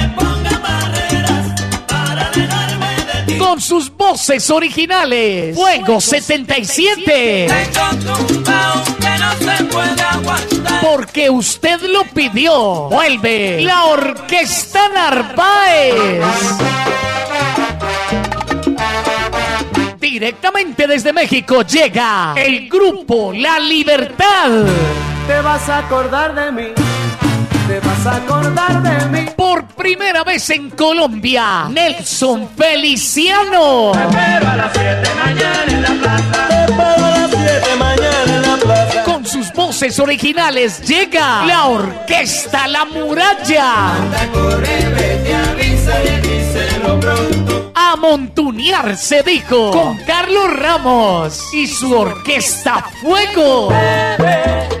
Con 3.51 3.59
sus 3.59 3.91
voces 3.97 4.49
originales. 4.49 5.53
Fuego 5.53 5.99
77. 5.99 7.47
Porque 10.81 11.29
usted 11.29 11.81
lo 11.81 12.05
pidió. 12.05 12.87
Vuelve 12.89 13.59
la 13.59 13.83
Orquesta 13.87 14.87
Narváez. 14.87 16.23
Directamente 19.99 20.87
desde 20.87 21.11
México 21.11 21.63
llega 21.63 22.33
el 22.37 22.69
grupo 22.69 23.33
La 23.33 23.59
Libertad. 23.59 24.63
Te 25.27 25.41
vas 25.41 25.67
a 25.67 25.79
acordar 25.79 26.33
de 26.35 26.51
mí, 26.53 26.67
te 27.67 27.79
vas 27.79 28.05
a 28.05 28.15
acordar 28.15 28.81
de 28.83 29.05
mí. 29.09 29.29
Por 29.35 29.65
primera 29.67 30.23
vez 30.23 30.49
en 30.49 30.69
Colombia, 30.71 31.67
Nelson 31.69 32.49
Feliciano. 32.57 33.91
Pero 33.93 34.47
a 34.47 34.55
las 34.55 34.71
7 34.73 35.09
mañana 35.15 35.65
en 35.67 35.81
la 35.81 35.89
plaza. 35.89 36.47
Te 36.47 36.61
espero 36.65 37.05
a 37.05 37.09
las 37.11 37.31
7 37.31 37.75
mañana 37.77 38.35
en 38.35 38.41
la 38.41 38.57
plaza. 38.57 39.03
Con 39.03 39.25
sus 39.25 39.51
voces 39.53 39.99
originales 39.99 40.81
llega 40.87 41.45
la 41.45 41.65
Orquesta 41.67 42.67
La 42.67 42.85
Muralla. 42.85 43.93
A 47.75 47.95
montunear 47.95 48.97
se 48.97 49.23
dijo 49.23 49.71
con 49.71 49.97
Carlos 50.05 50.53
Ramos 50.53 51.53
y 51.53 51.67
su 51.67 51.93
Orquesta 51.93 52.85
Fuego. 53.01 53.69
Y 53.71 54.80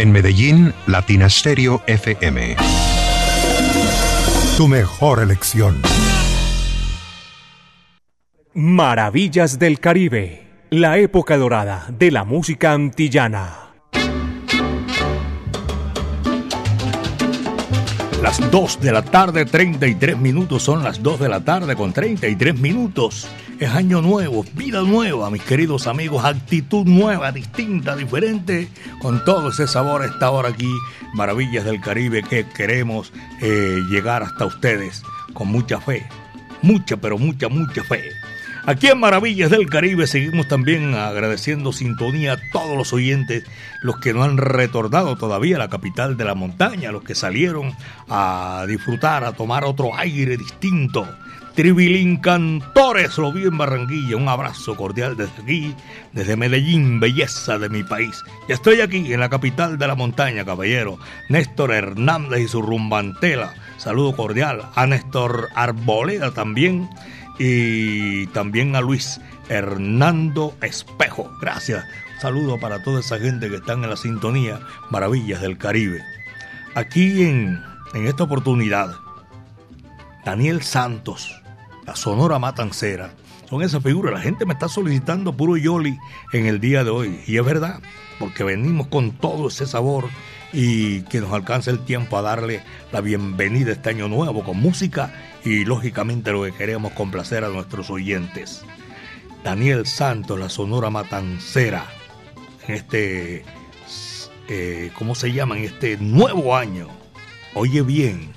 En 0.00 0.12
Medellín, 0.12 0.72
Latina 0.86 1.28
Stereo 1.28 1.82
FM. 1.86 2.56
Tu 4.56 4.66
mejor 4.66 5.20
elección. 5.20 5.82
Maravillas 8.54 9.58
del 9.58 9.78
Caribe, 9.78 10.46
la 10.70 10.96
época 10.96 11.36
dorada 11.36 11.84
de 11.90 12.10
la 12.12 12.24
música 12.24 12.72
antillana. 12.72 13.74
Las 18.22 18.50
2 18.50 18.80
de 18.80 18.92
la 18.92 19.02
tarde, 19.02 19.44
33 19.44 20.16
minutos. 20.16 20.62
Son 20.62 20.82
las 20.82 21.02
2 21.02 21.20
de 21.20 21.28
la 21.28 21.44
tarde 21.44 21.76
con 21.76 21.92
33 21.92 22.58
minutos. 22.58 23.28
Es 23.60 23.68
año 23.74 24.00
nuevo, 24.00 24.42
vida 24.54 24.80
nueva, 24.80 25.30
mis 25.30 25.42
queridos 25.42 25.86
amigos. 25.86 26.24
Actitud 26.24 26.86
nueva, 26.86 27.30
distinta, 27.30 27.94
diferente. 27.94 28.70
Con 29.02 29.22
todo 29.26 29.50
ese 29.50 29.66
sabor 29.66 30.00
a 30.00 30.06
esta 30.06 30.30
hora 30.30 30.48
aquí. 30.48 30.72
Maravillas 31.12 31.66
del 31.66 31.78
Caribe 31.78 32.22
que 32.22 32.46
queremos 32.48 33.12
eh, 33.42 33.80
llegar 33.90 34.22
hasta 34.22 34.46
ustedes 34.46 35.02
con 35.34 35.48
mucha 35.48 35.78
fe. 35.78 36.08
Mucha, 36.62 36.96
pero 36.96 37.18
mucha, 37.18 37.50
mucha 37.50 37.84
fe. 37.84 38.02
Aquí 38.64 38.86
en 38.86 38.98
Maravillas 38.98 39.50
del 39.50 39.68
Caribe 39.68 40.06
seguimos 40.06 40.48
también 40.48 40.94
agradeciendo 40.94 41.74
sintonía 41.74 42.34
a 42.34 42.38
todos 42.52 42.78
los 42.78 42.94
oyentes, 42.94 43.44
los 43.82 43.98
que 43.98 44.14
no 44.14 44.24
han 44.24 44.38
retornado 44.38 45.16
todavía 45.16 45.56
a 45.56 45.58
la 45.58 45.68
capital 45.68 46.16
de 46.16 46.24
la 46.24 46.34
montaña, 46.34 46.92
los 46.92 47.02
que 47.02 47.14
salieron 47.14 47.74
a 48.08 48.64
disfrutar, 48.66 49.24
a 49.24 49.32
tomar 49.32 49.66
otro 49.66 49.94
aire 49.98 50.38
distinto 50.38 51.06
Tribilín 51.54 52.18
Cantores, 52.18 53.18
lo 53.18 53.32
vi 53.32 53.44
en 53.44 53.58
Barranquilla. 53.58 54.16
Un 54.16 54.28
abrazo 54.28 54.76
cordial 54.76 55.16
desde 55.16 55.42
aquí, 55.42 55.74
desde 56.12 56.36
Medellín, 56.36 57.00
belleza 57.00 57.58
de 57.58 57.68
mi 57.68 57.82
país. 57.82 58.22
Ya 58.48 58.54
estoy 58.54 58.80
aquí, 58.80 59.12
en 59.12 59.20
la 59.20 59.28
capital 59.28 59.76
de 59.78 59.86
la 59.86 59.94
montaña, 59.94 60.44
caballero. 60.44 60.98
Néstor 61.28 61.72
Hernández 61.72 62.40
y 62.40 62.48
su 62.48 62.62
rumbantela. 62.62 63.54
Saludo 63.78 64.14
cordial 64.14 64.62
a 64.74 64.86
Néstor 64.86 65.48
Arboleda 65.54 66.30
también. 66.32 66.88
Y 67.38 68.26
también 68.28 68.76
a 68.76 68.82
Luis 68.82 69.20
Hernando 69.48 70.54
Espejo. 70.60 71.30
Gracias. 71.40 71.84
Saludo 72.20 72.60
para 72.60 72.82
toda 72.82 73.00
esa 73.00 73.18
gente 73.18 73.48
que 73.48 73.56
están 73.56 73.82
en 73.82 73.90
la 73.90 73.96
sintonía 73.96 74.60
Maravillas 74.90 75.40
del 75.40 75.56
Caribe. 75.56 76.02
Aquí 76.74 77.22
en, 77.22 77.62
en 77.94 78.06
esta 78.06 78.24
oportunidad, 78.24 78.94
Daniel 80.24 80.62
Santos, 80.62 81.40
la 81.86 81.96
Sonora 81.96 82.38
Matancera, 82.38 83.12
son 83.48 83.62
esas 83.62 83.82
figuras. 83.82 84.12
La 84.12 84.20
gente 84.20 84.46
me 84.46 84.52
está 84.52 84.68
solicitando 84.68 85.36
puro 85.36 85.56
Yoli 85.56 85.98
en 86.32 86.46
el 86.46 86.60
día 86.60 86.84
de 86.84 86.90
hoy. 86.90 87.20
Y 87.26 87.38
es 87.38 87.44
verdad, 87.44 87.80
porque 88.18 88.44
venimos 88.44 88.86
con 88.86 89.12
todo 89.12 89.48
ese 89.48 89.66
sabor 89.66 90.08
y 90.52 91.02
que 91.02 91.20
nos 91.20 91.32
alcance 91.32 91.70
el 91.70 91.84
tiempo 91.84 92.16
a 92.16 92.22
darle 92.22 92.62
la 92.92 93.00
bienvenida 93.00 93.72
este 93.72 93.90
año 93.90 94.08
nuevo 94.08 94.44
con 94.44 94.58
música 94.58 95.12
y 95.44 95.64
lógicamente 95.64 96.32
lo 96.32 96.44
que 96.44 96.52
queremos 96.52 96.92
complacer 96.92 97.44
a 97.44 97.48
nuestros 97.48 97.90
oyentes. 97.90 98.62
Daniel 99.42 99.86
Santos, 99.86 100.38
la 100.38 100.48
Sonora 100.48 100.90
Matancera, 100.90 101.86
en 102.68 102.74
este, 102.74 103.44
eh, 104.48 104.90
¿cómo 104.94 105.14
se 105.14 105.32
llama? 105.32 105.56
En 105.56 105.64
este 105.64 105.96
nuevo 105.96 106.56
año. 106.56 106.88
Oye 107.54 107.82
bien, 107.82 108.32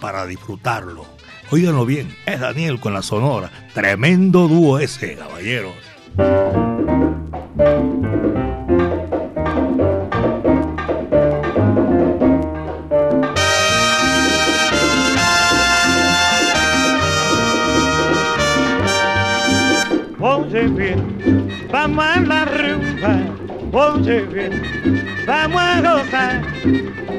para 0.00 0.26
disfrutarlo. 0.26 1.19
Óiganlo 1.52 1.84
bien, 1.84 2.14
es 2.26 2.38
Daniel 2.38 2.78
con 2.78 2.94
la 2.94 3.02
Sonora. 3.02 3.50
Tremendo 3.74 4.46
dúo 4.46 4.78
ese, 4.78 5.16
caballeros. 5.16 5.74
Oye 20.20 20.68
bien, 20.68 21.48
vamos 21.72 22.04
a 22.04 22.20
la 22.20 22.44
rumba, 22.44 23.18
oye 23.72 24.20
bien, 24.22 25.02
vamos 25.26 25.62
a 25.62 25.80
gozar, 25.80 26.42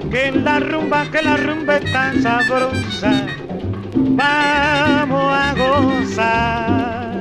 que 0.10 0.32
la 0.32 0.60
rumba, 0.60 1.06
que 1.12 1.22
la 1.22 1.38
rumba 1.38 1.78
está 1.78 2.14
sabrosa, 2.22 3.26
vamos 3.96 5.34
a 5.34 5.54
gozar. 5.54 7.12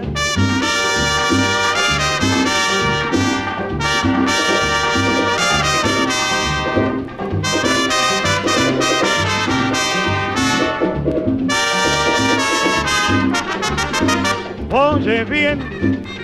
Oye 14.72 15.24
bien, 15.24 15.58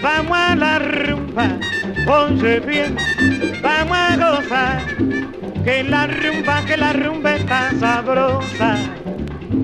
vamos 0.01 0.39
a 0.39 0.55
la 0.55 0.79
rumba, 0.79 1.59
oye 2.07 2.61
bien, 2.61 2.97
vamos 3.61 3.97
a 3.97 4.17
gozar, 4.17 4.83
que 5.65 5.83
la 5.83 6.07
rumba, 6.07 6.65
que 6.65 6.77
la 6.77 6.93
rumba 6.93 7.37
está 7.37 7.73
sabrosa, 7.81 8.77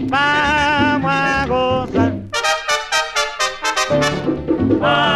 vamos 0.09 1.11
a 1.11 1.47
gozar. 1.47 2.13
A 4.83 5.12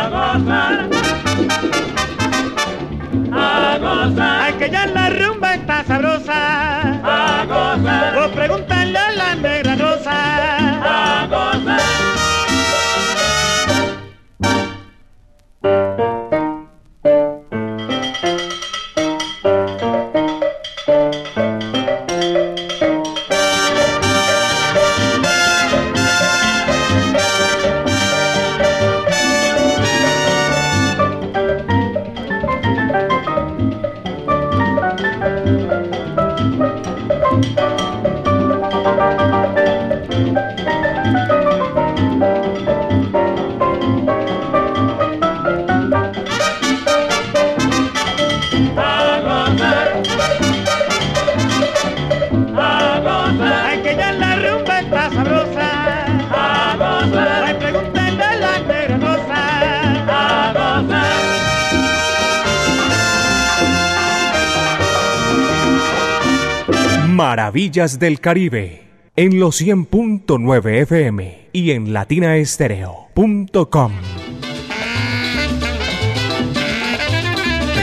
Del 67.76 68.20
Caribe 68.20 68.84
en 69.16 69.38
los 69.38 69.60
100.9 69.60 70.80
FM 70.80 71.48
y 71.52 71.72
en 71.72 71.92
latinaestereo.com. 71.92 73.92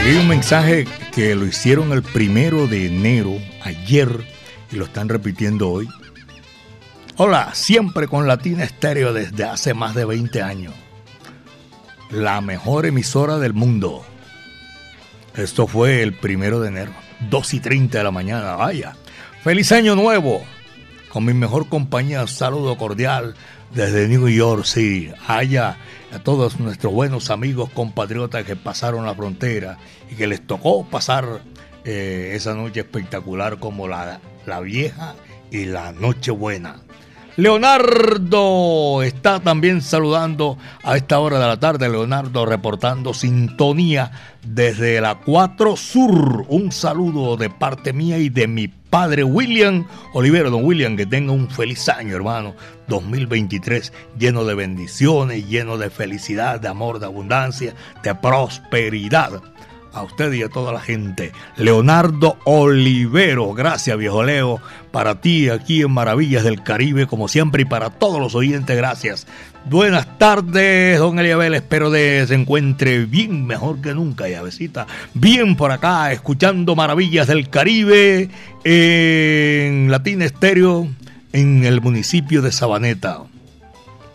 Hay 0.04 0.16
un 0.16 0.26
mensaje 0.26 0.86
que 1.12 1.36
lo 1.36 1.46
hicieron 1.46 1.92
el 1.92 2.02
primero 2.02 2.66
de 2.66 2.86
enero, 2.86 3.34
ayer, 3.62 4.08
y 4.72 4.76
lo 4.76 4.86
están 4.86 5.08
repitiendo 5.08 5.70
hoy. 5.70 5.88
Hola, 7.16 7.54
siempre 7.54 8.08
con 8.08 8.26
Latina 8.26 8.64
Estéreo 8.64 9.12
desde 9.12 9.44
hace 9.44 9.74
más 9.74 9.94
de 9.94 10.06
20 10.06 10.42
años. 10.42 10.74
La 12.10 12.40
mejor 12.40 12.86
emisora 12.86 13.38
del 13.38 13.52
mundo. 13.52 14.04
Esto 15.36 15.68
fue 15.68 16.02
el 16.02 16.14
primero 16.14 16.58
de 16.58 16.66
enero, 16.66 16.90
2 17.30 17.54
y 17.54 17.60
30 17.60 17.98
de 17.98 18.04
la 18.04 18.10
mañana, 18.10 18.56
vaya. 18.56 18.96
¡Feliz 19.44 19.72
año 19.72 19.94
nuevo! 19.94 20.42
Con 21.10 21.26
mi 21.26 21.34
mejor 21.34 21.68
compañía, 21.68 22.26
saludo 22.26 22.78
cordial 22.78 23.34
desde 23.74 24.08
New 24.08 24.26
York, 24.26 24.64
sí, 24.64 25.10
allá 25.26 25.76
a 26.14 26.18
todos 26.20 26.58
nuestros 26.60 26.94
buenos 26.94 27.28
amigos 27.28 27.68
compatriotas 27.68 28.46
que 28.46 28.56
pasaron 28.56 29.04
la 29.04 29.14
frontera 29.14 29.76
y 30.10 30.14
que 30.14 30.26
les 30.26 30.46
tocó 30.46 30.86
pasar 30.86 31.42
eh, 31.84 32.32
esa 32.34 32.54
noche 32.54 32.80
espectacular 32.80 33.58
como 33.58 33.86
la, 33.86 34.18
la 34.46 34.60
vieja 34.60 35.14
y 35.50 35.66
la 35.66 35.92
noche 35.92 36.30
buena. 36.30 36.76
Leonardo 37.36 39.02
está 39.02 39.40
también 39.40 39.82
saludando 39.82 40.56
a 40.84 40.96
esta 40.96 41.18
hora 41.18 41.40
de 41.40 41.46
la 41.46 41.58
tarde. 41.58 41.88
Leonardo 41.88 42.46
reportando 42.46 43.12
sintonía 43.12 44.12
desde 44.46 45.00
la 45.00 45.16
4 45.16 45.76
Sur. 45.76 46.46
Un 46.48 46.70
saludo 46.70 47.36
de 47.36 47.50
parte 47.50 47.92
mía 47.92 48.18
y 48.18 48.28
de 48.28 48.46
mi 48.46 48.68
padre 48.94 49.24
William 49.24 49.88
Olivero. 50.12 50.50
Don 50.50 50.64
William, 50.64 50.96
que 50.96 51.04
tenga 51.04 51.32
un 51.32 51.50
feliz 51.50 51.88
año, 51.88 52.14
hermano. 52.14 52.54
2023 52.86 53.92
lleno 54.16 54.44
de 54.44 54.54
bendiciones, 54.54 55.48
lleno 55.48 55.78
de 55.78 55.90
felicidad, 55.90 56.60
de 56.60 56.68
amor, 56.68 57.00
de 57.00 57.06
abundancia, 57.06 57.74
de 58.04 58.14
prosperidad 58.14 59.42
a 59.94 60.02
usted 60.02 60.32
y 60.32 60.42
a 60.42 60.48
toda 60.48 60.72
la 60.72 60.80
gente. 60.80 61.32
Leonardo 61.56 62.36
Olivero, 62.44 63.54
gracias 63.54 63.96
viejo 63.96 64.22
Leo, 64.22 64.60
para 64.90 65.20
ti 65.20 65.48
aquí 65.48 65.82
en 65.82 65.92
Maravillas 65.92 66.44
del 66.44 66.62
Caribe, 66.62 67.06
como 67.06 67.28
siempre, 67.28 67.62
y 67.62 67.64
para 67.64 67.90
todos 67.90 68.20
los 68.20 68.34
oyentes, 68.34 68.76
gracias. 68.76 69.26
Buenas 69.64 70.18
tardes, 70.18 70.98
don 70.98 71.18
Eliabel, 71.18 71.54
espero 71.54 71.90
de 71.90 72.24
se 72.26 72.34
encuentre 72.34 73.06
bien, 73.06 73.46
mejor 73.46 73.80
que 73.80 73.94
nunca, 73.94 74.28
y 74.28 74.34
avecita, 74.34 74.86
bien 75.14 75.56
por 75.56 75.72
acá, 75.72 76.12
escuchando 76.12 76.76
Maravillas 76.76 77.28
del 77.28 77.48
Caribe 77.48 78.28
en 78.64 79.90
Latina 79.90 80.24
Estéreo, 80.24 80.88
en 81.32 81.64
el 81.64 81.80
municipio 81.80 82.42
de 82.42 82.52
Sabaneta, 82.52 83.20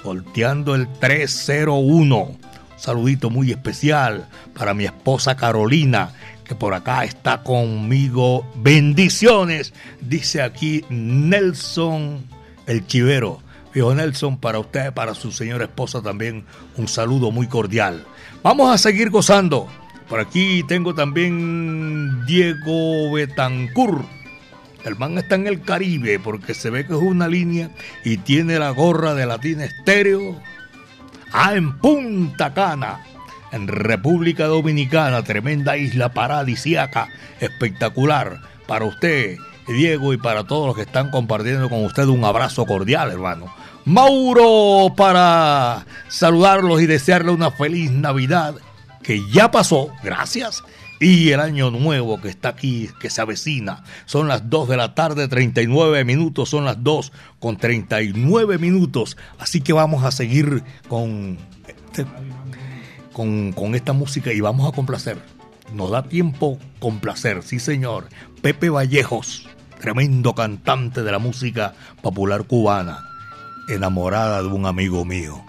volteando 0.04 0.76
el 0.76 0.88
301 1.00 2.49
saludito 2.80 3.30
muy 3.30 3.52
especial 3.52 4.28
para 4.54 4.74
mi 4.74 4.86
esposa 4.86 5.36
Carolina, 5.36 6.14
que 6.46 6.56
por 6.56 6.74
acá 6.74 7.04
está 7.04 7.44
conmigo. 7.44 8.46
Bendiciones, 8.56 9.74
dice 10.02 10.42
aquí 10.42 10.86
Nelson 10.90 12.26
el 12.66 12.86
Chivero. 12.88 13.42
Viejo 13.74 13.94
Nelson, 13.94 14.38
para 14.38 14.60
usted, 14.60 14.94
para 14.94 15.14
su 15.14 15.32
señora 15.32 15.66
esposa 15.66 16.02
también, 16.02 16.46
un 16.78 16.88
saludo 16.88 17.32
muy 17.32 17.48
cordial. 17.48 18.04
Vamos 18.42 18.74
a 18.74 18.78
seguir 18.78 19.10
gozando. 19.10 19.68
Por 20.08 20.20
aquí 20.20 20.64
tengo 20.68 20.96
también 20.96 22.26
Diego 22.26 23.12
Betancur. 23.14 24.06
El 24.86 24.96
man 24.96 25.18
está 25.18 25.36
en 25.36 25.46
el 25.46 25.62
Caribe 25.62 26.20
porque 26.20 26.54
se 26.56 26.70
ve 26.70 26.88
que 26.88 26.94
es 26.94 27.00
una 27.00 27.28
línea 27.28 27.70
y 28.04 28.18
tiene 28.18 28.58
la 28.58 28.72
gorra 28.72 29.14
de 29.14 29.28
Latina 29.28 29.66
Estéreo. 29.66 30.42
Ah, 31.32 31.54
en 31.56 31.78
Punta 31.78 32.54
Cana, 32.54 33.04
en 33.52 33.68
República 33.68 34.46
Dominicana, 34.46 35.24
tremenda 35.24 35.78
isla 35.78 36.10
paradisiaca, 36.14 37.10
espectacular. 37.40 38.42
Para 38.68 38.86
usted, 38.86 39.38
Diego, 39.68 40.14
y 40.14 40.18
para 40.18 40.46
todos 40.46 40.68
los 40.68 40.76
que 40.76 40.84
están 40.84 41.12
compartiendo 41.12 41.70
con 41.70 41.84
usted 41.86 42.06
un 42.06 42.24
abrazo 42.24 42.66
cordial, 42.66 43.12
hermano. 43.12 43.54
Mauro, 43.86 44.94
para 44.96 45.86
saludarlos 46.08 46.82
y 46.82 46.86
desearle 46.86 47.32
una 47.32 47.52
feliz 47.52 47.92
Navidad 47.92 48.56
que 49.04 49.28
ya 49.32 49.50
pasó, 49.50 49.90
gracias. 50.04 50.64
Y 51.00 51.30
el 51.32 51.39
año 51.39 51.72
nuevo 51.72 52.20
que 52.20 52.28
está 52.30 52.50
aquí, 52.50 52.89
que 53.00 53.10
se 53.10 53.22
avecina. 53.22 53.84
Son 54.06 54.28
las 54.28 54.50
2 54.50 54.68
de 54.70 54.78
la 54.78 54.95
tarde, 54.95 55.28
39 55.30 56.04
minutos. 56.04 56.50
Son 56.50 56.66
las 56.66 56.84
2 56.84 57.12
con 57.39 57.56
39 57.58 58.58
minutos. 58.58 59.16
Así 59.38 59.62
que 59.62 59.72
vamos 59.72 60.04
a 60.04 60.12
seguir 60.12 60.64
con, 60.89 61.38
este- 61.68 62.06
con, 63.14 63.54
con 63.54 63.76
esta 63.76 63.93
música 63.93 64.34
y 64.34 64.41
vamos 64.41 64.68
a 64.72 64.76
complacer. 64.76 65.18
Nos 65.74 65.91
da 65.91 66.04
tiempo 66.04 66.58
complacer, 66.80 67.43
sí 67.43 67.60
señor. 67.60 68.10
Pepe 68.41 68.70
Vallejos, 68.70 69.47
tremendo 69.80 70.34
cantante 70.36 71.04
de 71.04 71.12
la 71.12 71.20
música 71.20 71.76
popular 72.02 72.43
cubana, 72.45 73.06
enamorada 73.70 74.41
de 74.41 74.47
un 74.47 74.66
amigo 74.66 75.06
mío. 75.06 75.43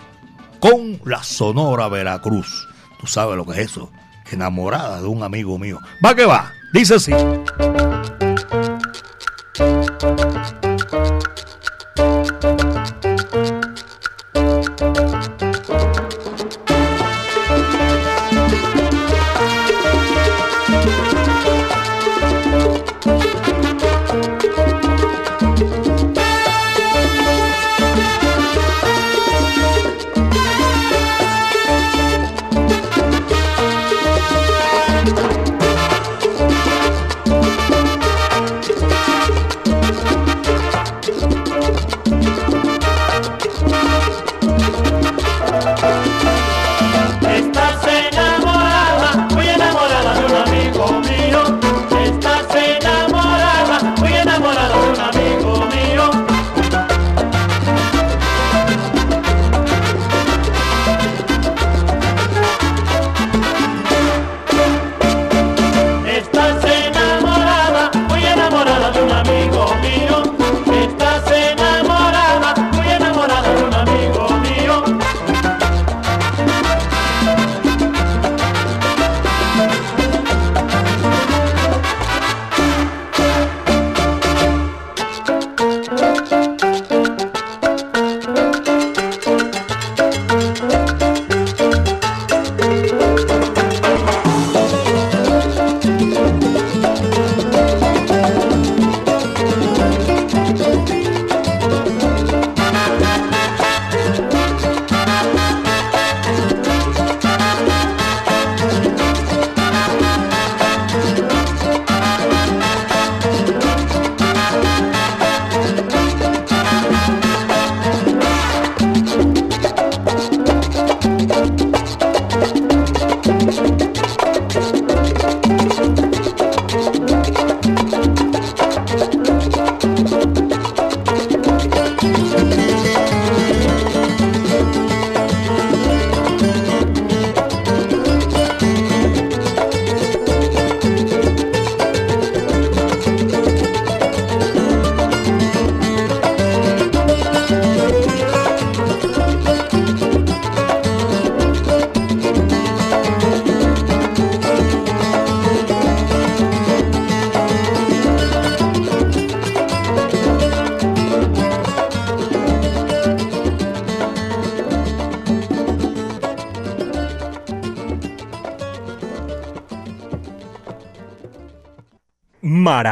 Con 0.61 1.01
la 1.05 1.23
Sonora 1.23 1.89
Veracruz. 1.89 2.69
Tú 3.01 3.07
sabes 3.07 3.37
lo 3.37 3.47
que 3.47 3.53
es 3.53 3.59
eso. 3.71 3.91
Enamorada 4.31 5.01
de 5.01 5.09
un 5.09 5.23
amigo 5.23 5.59
mío. 5.59 5.81
Va 6.05 6.15
que 6.15 6.25
va. 6.25 6.53
Dice 6.73 6.95
así. 6.95 7.13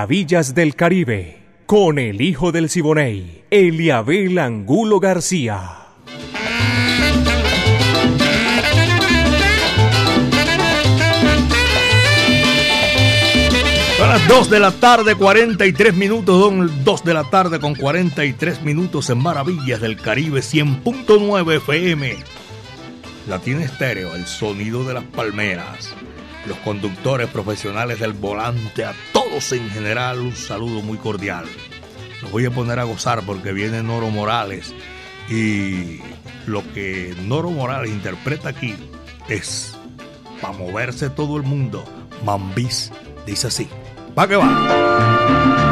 Maravillas 0.09 0.55
del 0.55 0.75
Caribe, 0.75 1.37
con 1.67 1.99
el 1.99 2.23
hijo 2.23 2.51
del 2.51 2.71
Siboney, 2.71 3.45
Eliabel 3.51 4.39
Angulo 4.39 5.01
García. 5.01 5.61
Son 13.99 14.09
las 14.09 14.27
2 14.27 14.49
de 14.49 14.61
la 14.61 14.71
tarde, 14.71 15.15
43 15.15 15.93
minutos. 15.93 16.43
Son 16.43 16.85
2 16.85 17.05
de 17.05 17.13
la 17.13 17.25
tarde 17.25 17.61
con 17.61 17.75
43 17.75 18.63
minutos 18.63 19.11
en 19.11 19.19
Maravillas 19.19 19.83
del 19.83 20.01
Caribe 20.01 20.41
100.9 20.41 21.57
FM. 21.57 22.17
Latina 23.29 23.63
Estéreo, 23.63 24.15
el 24.15 24.25
sonido 24.25 24.85
de 24.85 24.95
las 24.95 25.05
palmeras. 25.05 25.95
Los 26.47 26.57
conductores 26.61 27.29
profesionales 27.29 28.01
del 28.01 28.15
volante, 28.15 28.87
a 28.87 28.95
en 29.53 29.71
general, 29.71 30.19
un 30.19 30.35
saludo 30.35 30.83
muy 30.83 30.99
cordial. 30.99 31.45
Los 32.23 32.33
voy 32.33 32.45
a 32.45 32.51
poner 32.51 32.81
a 32.81 32.85
gozar 32.85 33.23
porque 33.23 33.53
viene 33.53 33.85
Noro 33.85 34.11
Morales. 34.11 34.75
Y 35.31 36.01
lo 36.47 36.63
que 36.75 37.15
Noro 37.23 37.51
Morales 37.51 37.93
interpreta 37.93 38.49
aquí 38.49 38.75
es 39.29 39.77
para 40.41 40.59
moverse 40.59 41.09
todo 41.09 41.37
el 41.37 41.45
mundo. 41.45 41.85
Mambis 42.25 42.91
dice 43.27 43.47
así. 43.47 43.69
Va 44.19 44.27
que 44.27 44.37
va. 44.37 45.68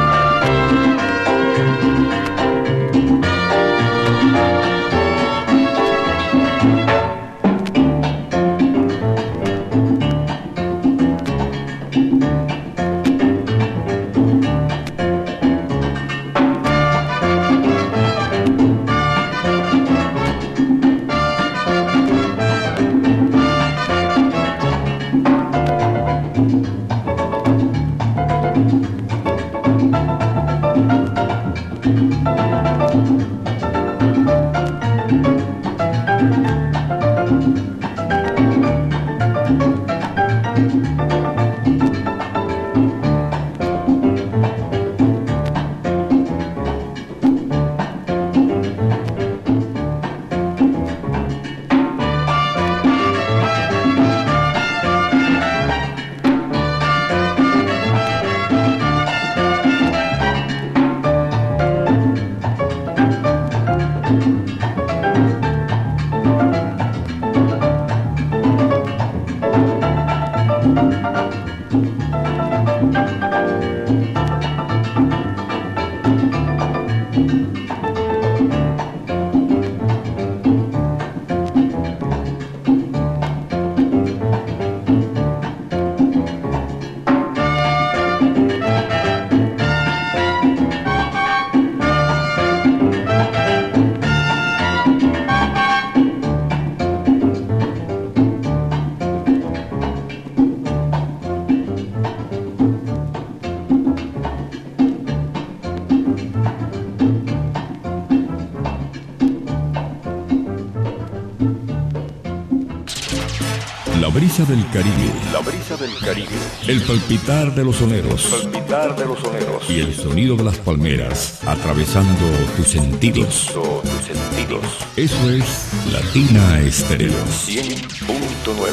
Brisa 114.36 114.52
del 114.52 114.70
Caribe. 114.70 115.12
La 115.32 115.38
brisa 115.38 115.76
del 115.78 115.98
Caribe. 115.98 116.28
El 116.66 116.82
palpitar 116.82 117.54
de 117.54 117.64
los 117.64 117.76
soneros. 117.76 118.26
Palpitar 118.26 118.94
de 118.94 119.06
los 119.06 119.18
soneros. 119.18 119.70
Y 119.70 119.80
el 119.80 119.94
sonido 119.94 120.36
de 120.36 120.44
las 120.44 120.58
palmeras 120.58 121.40
atravesando 121.46 122.20
tus 122.54 122.68
sentidos. 122.68 123.46
tus 123.54 124.04
sentidos. 124.04 124.62
Eso 124.96 125.30
es 125.30 125.70
Latina 125.90 126.60
Estéreo. 126.60 127.14
100.9. 127.46 128.66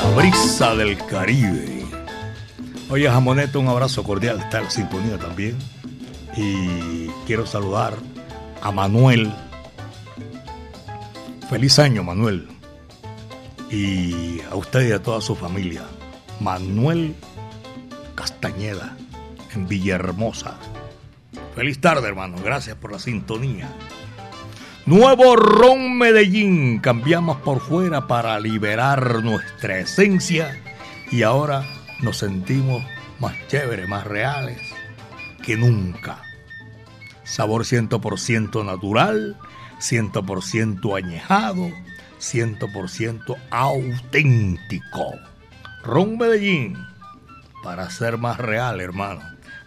La 0.00 0.10
brisa 0.14 0.76
del 0.76 0.96
Caribe. 1.06 1.84
Oye, 2.88 3.10
Jamoneto, 3.10 3.58
un 3.58 3.66
abrazo 3.66 4.04
cordial. 4.04 4.38
Está 4.38 4.58
en 4.58 4.64
la 4.64 4.70
sintonía 4.70 5.18
también. 5.18 5.58
Y 6.36 7.08
quiero 7.26 7.46
saludar 7.46 7.94
a 8.62 8.70
Manuel. 8.70 9.32
Feliz 11.54 11.78
año, 11.78 12.02
Manuel. 12.02 12.48
Y 13.70 14.40
a 14.50 14.56
usted 14.56 14.88
y 14.88 14.90
a 14.90 15.00
toda 15.00 15.20
su 15.20 15.36
familia. 15.36 15.84
Manuel 16.40 17.14
Castañeda, 18.16 18.96
en 19.54 19.68
Villahermosa. 19.68 20.56
Feliz 21.54 21.80
tarde, 21.80 22.08
hermano. 22.08 22.38
Gracias 22.42 22.76
por 22.76 22.90
la 22.90 22.98
sintonía. 22.98 23.72
Nuevo 24.84 25.36
Ron 25.36 25.96
Medellín. 25.96 26.80
Cambiamos 26.80 27.36
por 27.36 27.60
fuera 27.60 28.08
para 28.08 28.40
liberar 28.40 29.22
nuestra 29.22 29.78
esencia. 29.78 30.60
Y 31.12 31.22
ahora 31.22 31.64
nos 32.00 32.16
sentimos 32.16 32.84
más 33.20 33.34
chéveres, 33.46 33.88
más 33.88 34.04
reales 34.04 34.58
que 35.44 35.56
nunca. 35.56 36.20
Sabor 37.22 37.62
100% 37.62 38.64
natural, 38.64 39.38
100% 39.90 40.96
añejado, 40.96 41.70
100% 42.18 43.36
auténtico. 43.50 45.14
Ron 45.82 46.16
Medellín, 46.16 46.78
para 47.62 47.90
ser 47.90 48.16
más 48.18 48.38
real, 48.38 48.80
hermano. 48.80 49.20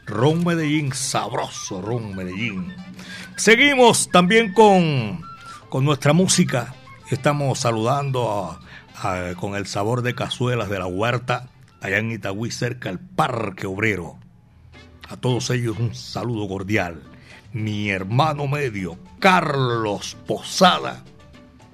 Ron 0.05 0.43
Medellín, 0.45 0.93
sabroso 0.93 1.81
Ron 1.81 2.15
Medellín. 2.15 2.73
Seguimos 3.35 4.09
también 4.09 4.53
con, 4.53 5.21
con 5.69 5.85
nuestra 5.85 6.13
música. 6.13 6.73
Estamos 7.11 7.59
saludando 7.59 8.57
a- 8.99 9.33
con 9.39 9.55
el 9.55 9.67
sabor 9.67 10.01
de 10.01 10.15
cazuelas 10.15 10.69
de 10.69 10.79
la 10.79 10.87
huerta, 10.87 11.49
allá 11.81 11.99
en 11.99 12.11
Itagüí, 12.11 12.49
cerca 12.49 12.89
del 12.89 12.97
Parque 12.99 13.67
Obrero. 13.67 14.17
A 15.07 15.17
todos 15.17 15.51
ellos 15.51 15.77
un 15.79 15.93
saludo 15.93 16.47
cordial. 16.47 17.03
Mi 17.57 17.89
hermano 17.89 18.45
medio, 18.45 18.99
Carlos 19.17 20.15
Posada, 20.27 21.03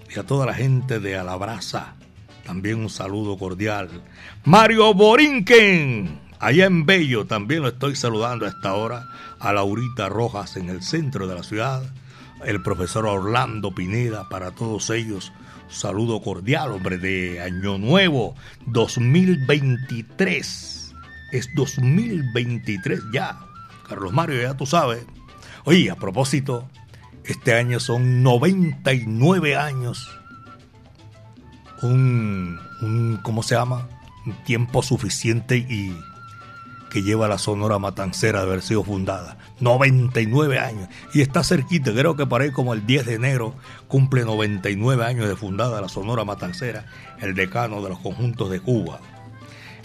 y 0.09 0.17
a 0.17 0.23
toda 0.23 0.45
la 0.45 0.53
gente 0.53 1.01
de 1.01 1.17
Alabraza, 1.17 1.95
también 2.45 2.79
un 2.79 2.89
saludo 2.89 3.38
cordial. 3.38 3.89
Mario 4.45 4.93
Borinquen, 4.93 6.21
allá 6.39 6.67
en 6.67 6.86
Bello, 6.86 7.25
también 7.25 7.63
lo 7.63 7.67
estoy 7.67 7.97
saludando 7.97 8.45
a 8.45 8.49
esta 8.49 8.75
hora. 8.75 9.09
A 9.41 9.51
Laurita 9.51 10.07
Rojas 10.07 10.55
en 10.55 10.69
el 10.69 10.84
centro 10.84 11.27
de 11.27 11.36
la 11.36 11.43
ciudad. 11.43 11.84
El 12.45 12.63
profesor 12.63 13.05
Orlando 13.05 13.75
Pineda, 13.75 14.29
para 14.29 14.51
todos 14.51 14.89
ellos, 14.89 15.34
saludo 15.67 16.21
cordial, 16.21 16.71
hombre, 16.71 16.97
de 16.97 17.41
Año 17.41 17.77
Nuevo 17.77 18.36
2023. 18.67 20.95
Es 21.34 21.53
2023 21.55 23.01
ya. 23.11 23.38
Carlos 23.89 24.13
Mario, 24.13 24.41
ya 24.41 24.55
tú 24.55 24.65
sabes. 24.65 25.05
Oye, 25.66 25.89
a 25.89 25.95
propósito, 25.95 26.68
este 27.26 27.53
año 27.53 27.80
son 27.80 28.22
99 28.22 29.55
años. 29.55 30.09
Un, 31.82 32.59
un 32.82 33.20
¿cómo 33.24 33.43
se 33.43 33.55
llama? 33.55 33.88
Un 34.26 34.34
tiempo 34.43 34.84
suficiente 34.84 35.57
y 35.57 35.97
que 36.89 37.01
lleva 37.01 37.28
la 37.28 37.38
Sonora 37.38 37.80
Matancera 37.80 38.41
de 38.41 38.47
haber 38.47 38.61
sido 38.61 38.84
fundada. 38.84 39.38
99 39.61 40.59
años. 40.59 40.89
Y 41.14 41.22
está 41.22 41.43
cerquita, 41.43 41.91
creo 41.93 42.16
que 42.16 42.28
para 42.28 42.43
ahí 42.43 42.51
como 42.51 42.74
el 42.74 42.86
10 42.86 43.05
de 43.05 43.14
enero 43.16 43.55
cumple 43.88 44.26
99 44.26 45.03
años 45.05 45.28
de 45.28 45.36
fundada 45.36 45.82
la 45.82 45.89
Sonora 45.89 46.26
Matancera, 46.26 46.86
el 47.20 47.36
decano 47.36 47.82
de 47.82 47.89
los 47.89 47.99
conjuntos 47.99 48.49
de 48.49 48.59
Cuba. 48.59 48.99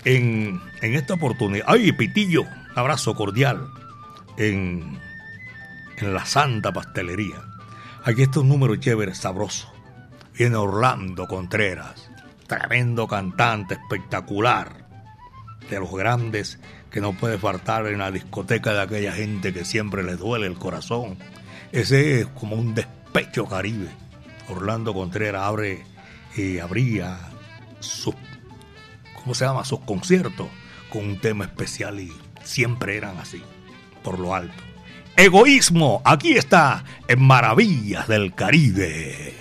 En, 0.05 0.61
en 0.83 0.95
esta 0.95 1.15
oportunidad, 1.15 1.65
¡ay, 1.69 1.93
Pitillo! 1.93 2.43
Abrazo 2.75 3.15
cordial 3.15 3.67
en, 4.37 4.99
en 6.01 6.15
la 6.15 6.25
Santa 6.25 6.73
Pastelería. 6.73 7.43
Aquí 8.05 8.23
está 8.23 8.41
un 8.41 8.49
número 8.49 8.77
chévere, 8.77 9.15
sabroso. 9.15 9.73
Viene 10.37 10.57
Orlando 10.57 11.27
Contreras, 11.27 12.11
tremendo 12.47 13.09
cantante, 13.09 13.75
espectacular, 13.75 14.87
de 15.69 15.81
los 15.81 15.93
grandes 15.93 16.59
que 16.91 17.01
no 17.01 17.13
puede 17.13 17.39
faltar 17.39 17.87
en 17.87 17.99
la 17.99 18.11
discoteca 18.11 18.73
de 18.73 18.81
aquella 18.81 19.13
gente 19.13 19.53
que 19.53 19.65
siempre 19.65 20.03
les 20.03 20.19
duele 20.19 20.47
el 20.47 20.59
corazón. 20.59 21.19
Ese 21.73 22.21
es 22.21 22.27
como 22.29 22.57
un 22.57 22.75
despecho 22.75 23.47
caribe. 23.47 23.91
Orlando 24.49 24.95
Contreras 24.95 25.43
abre 25.43 25.85
y 26.37 26.59
abría 26.59 27.19
sus, 27.81 28.15
¿cómo 29.15 29.35
se 29.35 29.45
llama? 29.45 29.65
Sus 29.65 29.81
conciertos 29.81 30.49
con 30.89 31.05
un 31.05 31.21
tema 31.21 31.45
especial 31.45 32.01
y 32.01 32.13
siempre 32.43 32.97
eran 32.97 33.19
así, 33.19 33.43
por 34.03 34.19
lo 34.19 34.35
alto. 34.35 34.69
Egoísmo, 35.21 36.01
aquí 36.05 36.37
está, 36.37 36.85
en 37.09 37.21
Maravillas 37.21 38.07
del 38.07 38.37
Caribe. 38.37 39.35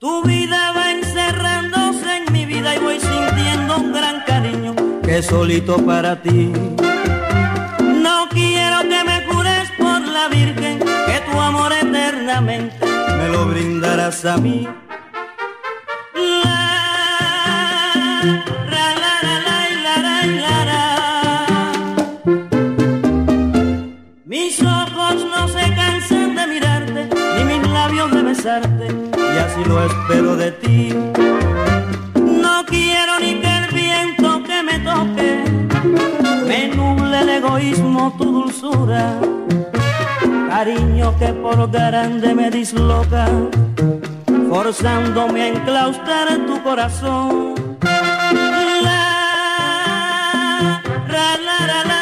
Tu 0.00 0.22
vida 0.24 0.72
va 0.72 0.90
encerrándose 0.90 2.16
en 2.16 2.32
mi 2.32 2.46
vida 2.46 2.74
y 2.74 2.78
voy 2.80 2.98
sintiendo 2.98 3.76
un 3.76 3.92
gran 3.92 4.24
cariño 4.26 4.74
que 5.04 5.22
solito 5.22 5.76
para 5.86 6.20
ti. 6.20 6.50
Lo 13.36 13.46
brindarás 13.46 14.24
a 14.24 14.38
mí. 14.38 14.66
Mis 24.24 24.62
ojos 24.62 25.16
no 25.34 25.48
se 25.48 25.64
cansan 25.74 26.34
de 26.34 26.46
mirarte, 26.46 27.08
ni 27.36 27.42
mis 27.50 27.68
labios 27.68 28.10
de 28.10 28.22
besarte, 28.22 28.86
y 29.34 29.38
así 29.44 29.62
lo 29.68 29.84
espero 29.84 30.36
de 30.36 30.50
ti. 30.52 30.94
No 32.44 32.64
quiero 32.66 33.12
ni 33.20 33.32
que 33.42 33.52
el 33.60 33.66
viento 33.82 34.42
que 34.48 34.62
me 34.68 34.78
toque 34.90 35.30
me 36.48 36.68
nuble 36.68 37.20
el 37.20 37.28
egoísmo, 37.38 38.14
tu 38.18 38.24
dulzura. 38.38 39.35
Que 41.18 41.32
por 41.32 41.70
grande 41.70 42.34
me 42.34 42.50
disloca, 42.50 43.26
forzándome 44.50 45.42
a 45.42 45.48
enclaustrar 45.48 46.44
tu 46.46 46.62
corazón. 46.62 47.54
La, 48.82 49.02
ra, 51.08 51.38
la, 51.46 51.58
ra, 51.66 51.84
la. 51.84 51.96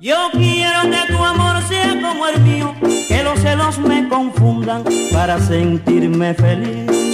Yo 0.00 0.16
quiero 0.32 0.82
que 0.82 1.12
tu 1.12 1.24
amor 1.24 1.62
sea 1.62 1.98
como 2.02 2.26
el 2.26 2.40
mío, 2.42 2.74
que 3.08 3.22
los 3.24 3.38
celos 3.40 3.78
me 3.78 4.06
confundan 4.08 4.84
para 5.12 5.38
sentirme 5.40 6.34
feliz. 6.34 7.11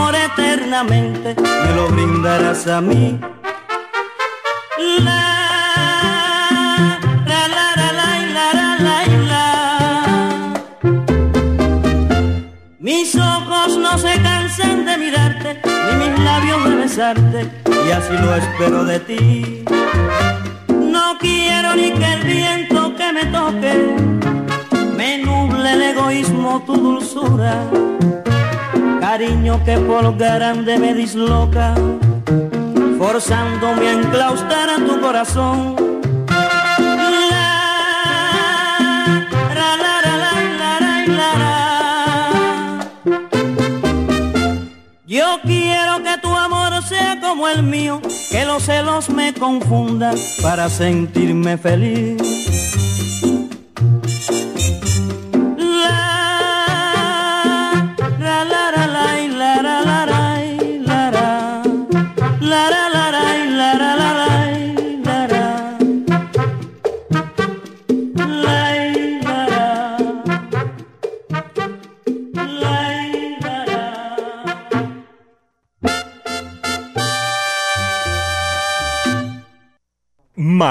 amor 0.00 0.14
eternamente 0.14 1.36
me 1.36 1.74
lo 1.74 1.88
brindarás 1.88 2.66
a 2.66 2.80
mí. 2.80 3.18
La 5.04 5.36
Mis 12.78 13.14
ojos 13.14 13.76
no 13.76 13.98
se 13.98 14.20
cansan 14.22 14.84
de 14.86 14.96
mirarte, 14.96 15.60
ni 15.64 16.08
mis 16.08 16.18
labios 16.24 16.64
de 16.64 16.76
besarte, 16.76 17.50
y 17.86 17.90
así 17.90 18.14
lo 18.24 18.34
espero 18.34 18.84
de 18.84 19.00
ti. 19.00 19.64
No 20.68 21.18
quiero 21.20 21.76
ni 21.76 21.92
que 21.92 22.12
el 22.14 22.22
viento 22.22 22.96
que 22.96 23.12
me 23.12 23.24
toque 23.26 23.74
me 24.96 25.18
nuble 25.18 25.72
el 25.72 25.82
egoísmo, 25.82 26.62
tu 26.66 26.74
dulzura. 26.74 27.54
Cariño 29.00 29.64
que 29.64 29.78
por 29.78 30.16
grande 30.18 30.78
me 30.78 30.92
disloca, 30.92 31.74
forzándome 32.98 33.88
a 33.88 33.92
enclaustrar 33.92 34.68
a 34.68 34.76
tu 34.76 35.00
corazón. 35.00 35.74
Yo 45.06 45.40
quiero 45.44 46.02
que 46.02 46.18
tu 46.20 46.36
amor 46.36 46.82
sea 46.82 47.18
como 47.22 47.48
el 47.48 47.62
mío, 47.62 48.02
que 48.30 48.44
los 48.44 48.64
celos 48.64 49.08
me 49.08 49.32
confundan 49.32 50.14
para 50.42 50.68
sentirme 50.68 51.56
feliz. 51.56 52.89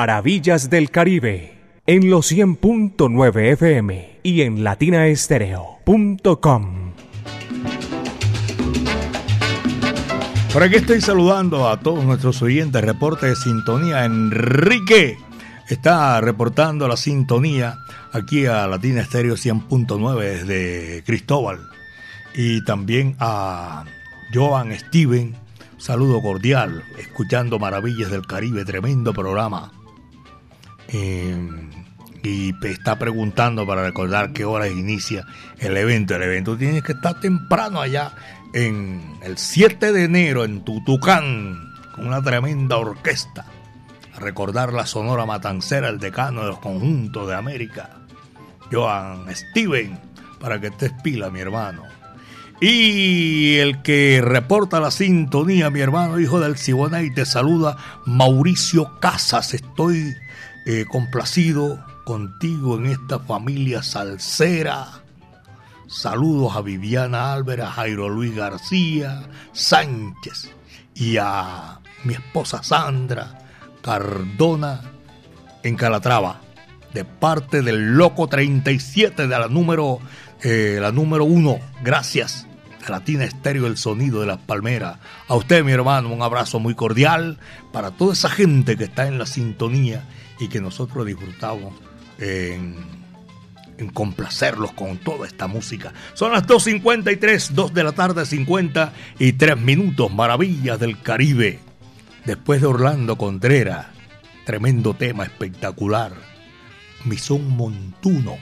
Maravillas 0.10 0.72
del 0.72 0.89
Caribe 0.89 1.53
en 1.86 2.10
los 2.10 2.32
100.9 2.32 3.51
FM 3.51 4.22
y 4.24 4.41
en 4.41 4.64
latinaestereo.com. 4.64 6.93
Por 10.51 10.64
aquí 10.64 10.78
estoy 10.78 11.01
saludando 11.01 11.70
a 11.70 11.80
todos 11.80 12.03
nuestros 12.05 12.41
oyentes. 12.41 12.84
Reporte 12.84 13.28
de 13.28 13.36
sintonía. 13.36 14.03
Enrique 14.03 15.16
está 15.68 16.20
reportando 16.22 16.88
la 16.88 16.97
sintonía 16.97 17.78
aquí 18.12 18.47
a 18.47 18.66
Latina 18.66 19.01
Estéreo 19.01 19.36
100.9 19.36 20.24
desde 20.24 21.03
Cristóbal. 21.03 21.60
Y 22.34 22.66
también 22.66 23.16
a 23.20 23.86
Joan 24.34 24.76
Steven. 24.76 25.36
Saludo 25.78 26.20
cordial, 26.24 26.84
escuchando 26.97 27.60
Maravillas 27.60 28.10
del 28.10 28.26
Caribe, 28.26 28.66
tremendo 28.66 29.14
programa. 29.14 29.72
Eh, 30.92 31.38
y 32.24 32.54
está 32.68 33.00
preguntando 33.00 33.66
para 33.66 33.84
recordar 33.84 34.34
qué 34.34 34.46
horas 34.46 34.72
inicia 34.72 35.26
el 35.60 35.78
evento. 35.78 36.16
El 36.16 36.24
evento 36.24 36.58
tiene 36.58 36.82
que 36.82 36.94
estar 36.94 37.20
temprano 37.20 37.82
allá 37.82 38.14
en 38.54 39.18
el 39.24 39.38
7 39.38 39.92
de 39.92 40.04
enero 40.04 40.44
en 40.44 40.64
Tutucán 40.64 41.58
con 41.96 42.08
una 42.08 42.22
tremenda 42.22 42.78
orquesta. 42.78 43.46
A 44.16 44.20
recordar 44.20 44.74
la 44.74 44.86
Sonora 44.86 45.26
Matancera, 45.26 45.90
el 45.90 46.00
decano 46.00 46.42
de 46.42 46.48
los 46.48 46.60
conjuntos 46.60 47.28
de 47.28 47.36
América. 47.36 47.90
Joan 48.72 49.26
Steven, 49.34 50.00
para 50.40 50.60
que 50.60 50.68
estés 50.68 50.92
pila, 51.04 51.30
mi 51.30 51.40
hermano. 51.40 51.84
Y 52.62 53.56
el 53.58 53.82
que 53.82 54.22
reporta 54.22 54.82
la 54.82 54.92
sintonía, 54.92 55.70
mi 55.70 55.80
hermano, 55.80 56.20
hijo 56.20 56.42
del 56.42 56.58
Siboney, 56.58 57.14
te 57.14 57.26
saluda 57.26 57.78
Mauricio 58.06 59.00
Casas. 59.00 59.54
Estoy 59.54 60.14
eh, 60.72 60.86
complacido 60.86 61.84
contigo 62.03 62.78
en 62.78 62.86
esta 62.86 63.17
familia 63.17 63.82
salsera. 63.82 65.01
Saludos 65.88 66.55
a 66.55 66.61
Viviana 66.61 67.34
Álvarez, 67.34 67.65
a 67.65 67.72
Jairo 67.72 68.07
Luis 68.07 68.36
García 68.36 69.24
Sánchez 69.51 70.51
y 70.93 71.17
a 71.17 71.80
mi 72.03 72.13
esposa 72.13 72.61
Sandra 72.61 73.39
Cardona 73.82 74.82
en 75.63 75.76
Calatrava, 75.76 76.39
de 76.93 77.03
parte 77.03 77.63
del 77.63 77.97
Loco 77.97 78.28
37 78.28 79.26
de 79.26 79.39
la 79.39 79.47
número, 79.47 79.97
eh, 80.43 80.78
la 80.80 80.91
número 80.91 81.26
uno. 81.26 81.57
Gracias. 81.82 82.45
de 82.80 82.89
Latina 82.89 83.24
Estéreo, 83.24 83.65
el 83.65 83.78
sonido 83.78 84.22
de 84.22 84.28
las 84.28 84.38
palmeras. 84.38 84.99
A 85.28 85.34
usted, 85.34 85.63
mi 85.63 85.72
hermano, 85.72 86.09
un 86.09 86.22
abrazo 86.22 86.59
muy 86.59 86.76
cordial 86.76 87.39
para 87.72 87.89
toda 87.89 88.13
esa 88.13 88.30
gente 88.30 88.78
que 88.78 88.84
está 88.84 89.07
en 89.07 89.17
la 89.17 89.26
sintonía 89.26 90.03
y 90.40 90.48
que 90.48 90.62
nosotros 90.62 91.06
disfrutamos 91.06 91.74
en 93.80 93.90
complacerlos 93.94 94.74
con 94.74 94.98
toda 94.98 95.26
esta 95.26 95.48
música. 95.48 95.94
Son 96.14 96.32
las 96.32 96.46
2.53, 96.46 97.50
2 97.50 97.74
de 97.74 97.84
la 97.84 97.92
tarde, 97.94 98.26
53 98.26 99.58
minutos, 99.58 100.14
maravillas 100.14 100.80
del 100.80 101.02
Caribe. 101.02 101.60
Después 102.26 102.62
de 102.62 102.68
Orlando 102.68 103.18
Contreras, 103.18 103.88
tremendo 104.46 104.94
tema 104.94 105.24
espectacular. 105.24 106.12
Misón 107.06 107.50
Montuno, 107.50 108.38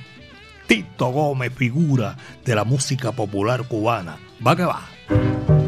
Tito 0.66 1.08
Gómez, 1.10 1.54
figura 1.54 2.18
de 2.44 2.56
la 2.56 2.64
música 2.64 3.12
popular 3.12 3.68
cubana. 3.68 4.18
Va 4.46 4.56
que 4.56 4.64
va. 4.64 5.67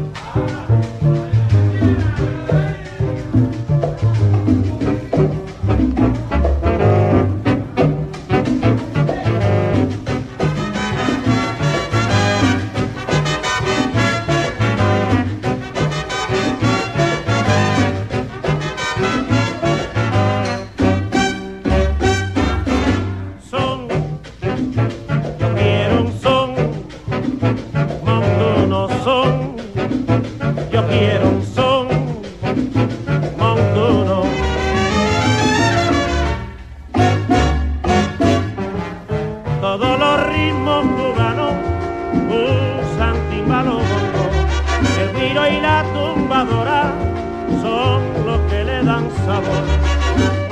son 47.62 48.24
los 48.24 48.40
que 48.50 48.64
le 48.64 48.84
dan 48.84 49.10
sabor. 49.26 49.64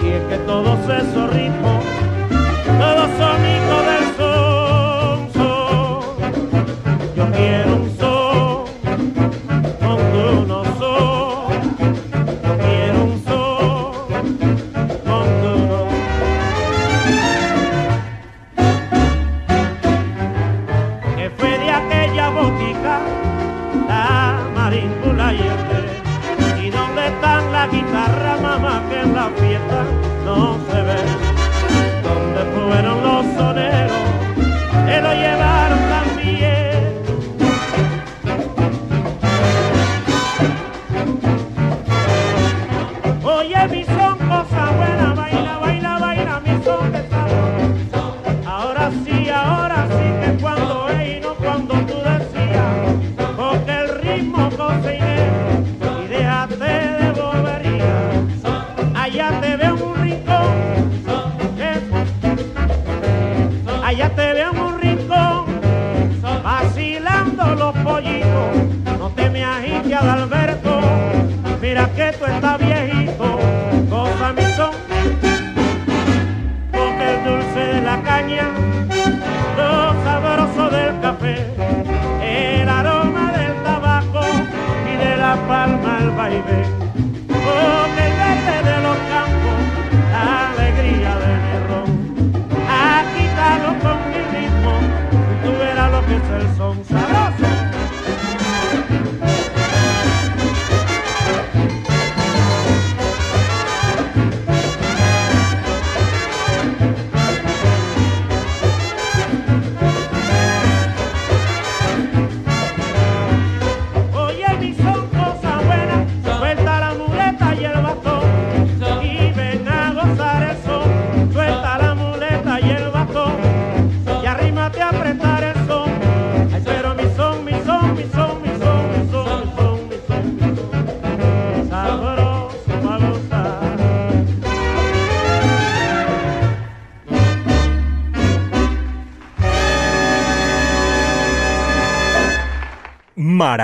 Y 0.02 0.08
es 0.08 0.22
que 0.28 0.38
todos 0.38 0.78
esos 0.88 1.17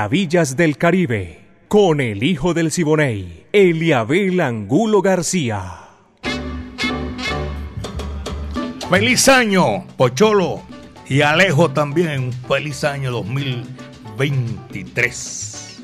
Maravillas 0.05 0.59
del 0.59 0.77
Caribe, 0.77 1.41
con 1.67 1.99
el 1.99 2.25
hijo 2.25 2.53
del 2.53 2.71
Siboney, 2.71 3.47
Eliabel 3.55 4.39
Angulo 4.39 5.01
García. 5.01 5.79
¡Feliz 8.91 9.31
año, 9.31 9.87
Pocholo! 9.97 10.61
Y 11.09 11.23
Alejo 11.23 11.71
también, 11.71 12.35
feliz 12.47 12.85
año 12.85 13.11
2023. 13.13 15.83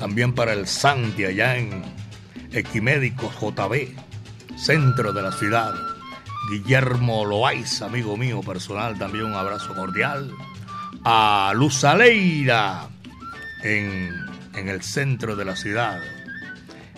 También 0.00 0.34
para 0.34 0.52
el 0.52 0.66
Santi 0.66 1.24
allá 1.24 1.58
en 1.58 1.84
Equimédicos 2.50 3.32
JB, 3.40 3.94
centro 4.56 5.12
de 5.12 5.22
la 5.22 5.30
ciudad. 5.30 5.74
Guillermo 6.50 7.24
Loaiz, 7.24 7.82
amigo 7.82 8.16
mío 8.16 8.40
personal, 8.40 8.98
también 8.98 9.26
un 9.26 9.34
abrazo 9.34 9.76
cordial. 9.76 10.28
A 11.04 11.52
Luz 11.54 11.84
Aleira, 11.84 12.88
en, 13.68 14.68
el 14.68 14.82
centro 14.82 15.36
de 15.36 15.44
la 15.44 15.56
ciudad. 15.56 16.00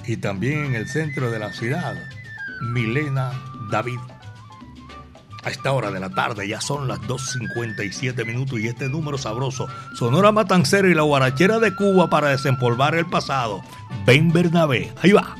Y 0.06 0.16
también 0.16 0.66
en 0.66 0.74
el 0.74 0.88
centro 0.88 1.30
de 1.30 1.38
la 1.38 1.52
ciudad, 1.52 1.94
Milena 2.62 3.32
David. 3.70 3.98
A 5.42 5.50
esta 5.50 5.72
hora 5.72 5.90
de 5.90 6.00
la 6.00 6.10
tarde 6.10 6.46
ya 6.46 6.60
son 6.60 6.86
las 6.86 7.00
2.57 7.00 8.26
minutos 8.26 8.60
y 8.60 8.68
este 8.68 8.88
número 8.88 9.16
sabroso, 9.16 9.68
Sonora 9.94 10.32
Matancero 10.32 10.88
y 10.88 10.94
la 10.94 11.02
guarachera 11.02 11.58
de 11.58 11.74
Cuba 11.74 12.10
para 12.10 12.28
desempolvar 12.28 12.94
el 12.94 13.06
pasado. 13.06 13.62
Ben 14.04 14.32
Bernabé, 14.32 14.92
ahí 15.02 15.12
va. 15.12 15.36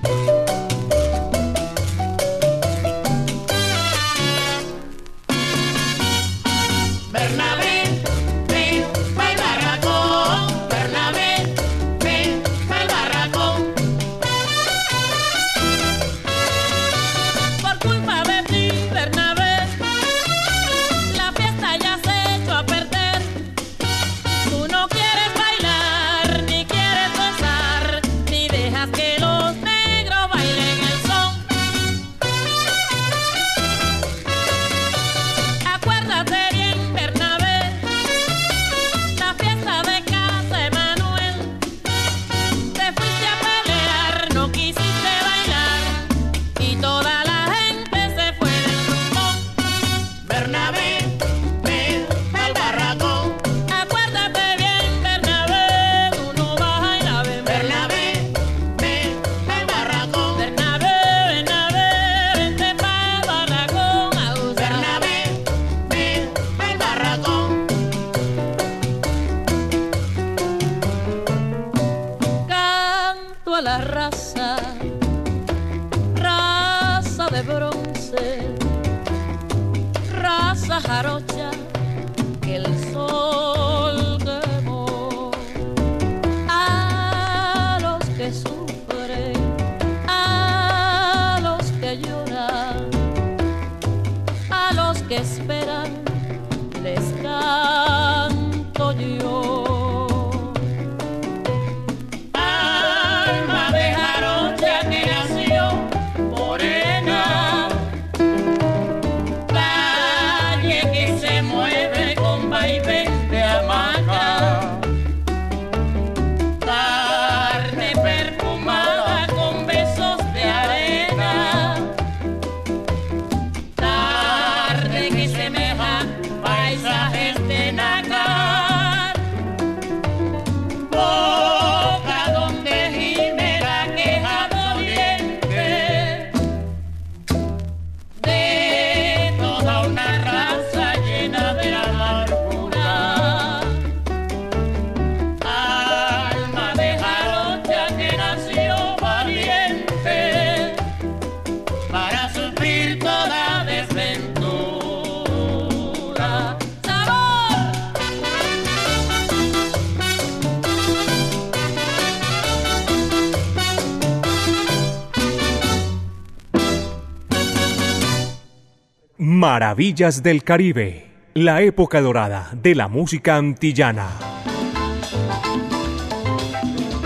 Maravillas 169.41 170.23
del 170.23 170.45
Caribe, 170.45 171.07
la 171.33 171.63
época 171.63 172.03
dorada 172.03 172.51
de 172.53 172.75
la 172.75 172.89
música 172.89 173.37
antillana. 173.37 174.07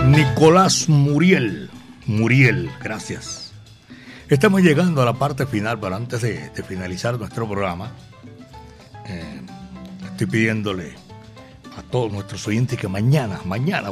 Nicolás 0.05 0.89
Muriel. 0.89 1.69
Muriel, 2.05 2.69
gracias. 2.83 3.53
Estamos 4.27 4.63
llegando 4.63 5.01
a 5.01 5.05
la 5.05 5.13
parte 5.13 5.45
final, 5.45 5.79
pero 5.79 5.95
antes 5.95 6.23
de, 6.23 6.51
finalizar 6.67 7.17
nuestro 7.17 7.47
programa, 7.47 7.93
eh, 9.07 9.41
estoy 10.03 10.27
pidiéndole 10.27 10.91
a 11.77 11.83
todos 11.83 12.11
nuestros 12.11 12.45
oyentes 12.49 12.77
que 12.77 12.89
mañana, 12.89 13.39
mañana, 13.45 13.91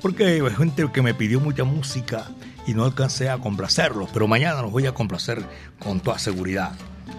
porque 0.00 0.26
hay 0.26 0.40
gente 0.54 0.88
que 0.92 1.02
me 1.02 1.12
pidió 1.12 1.40
mucha 1.40 1.64
música 1.64 2.26
y 2.68 2.74
no 2.74 2.84
alcancé 2.84 3.30
a 3.30 3.38
complacerlos, 3.38 4.10
pero 4.12 4.28
mañana 4.28 4.62
los 4.62 4.70
voy 4.70 4.86
a 4.86 4.94
complacer 4.94 5.42
con 5.80 5.98
toda 5.98 6.20
seguridad. 6.20 6.70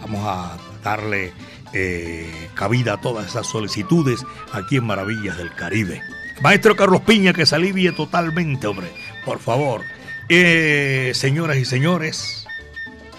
Vamos 0.02 0.22
a 0.26 0.58
darle 0.84 1.34
eh, 1.74 2.50
cabida 2.54 2.94
a 2.94 3.02
todas 3.02 3.28
esas 3.28 3.48
solicitudes 3.48 4.24
aquí 4.54 4.78
en 4.78 4.86
Maravillas 4.86 5.38
del 5.38 5.54
Caribe. 5.54 6.02
Maestro 6.42 6.76
Carlos 6.76 7.02
Piña, 7.02 7.34
que 7.34 7.46
se 7.46 7.56
alivie 7.56 7.92
totalmente, 7.92 8.68
hombre, 8.68 8.92
por 9.26 9.40
favor. 9.40 9.82
Eh, 10.30 11.12
señoras 11.14 11.58
y 11.58 11.66
señores, 11.66 12.46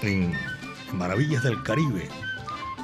en 0.02 0.32
Maravillas 0.92 1.42
del 1.42 1.62
Caribe, 1.62 2.08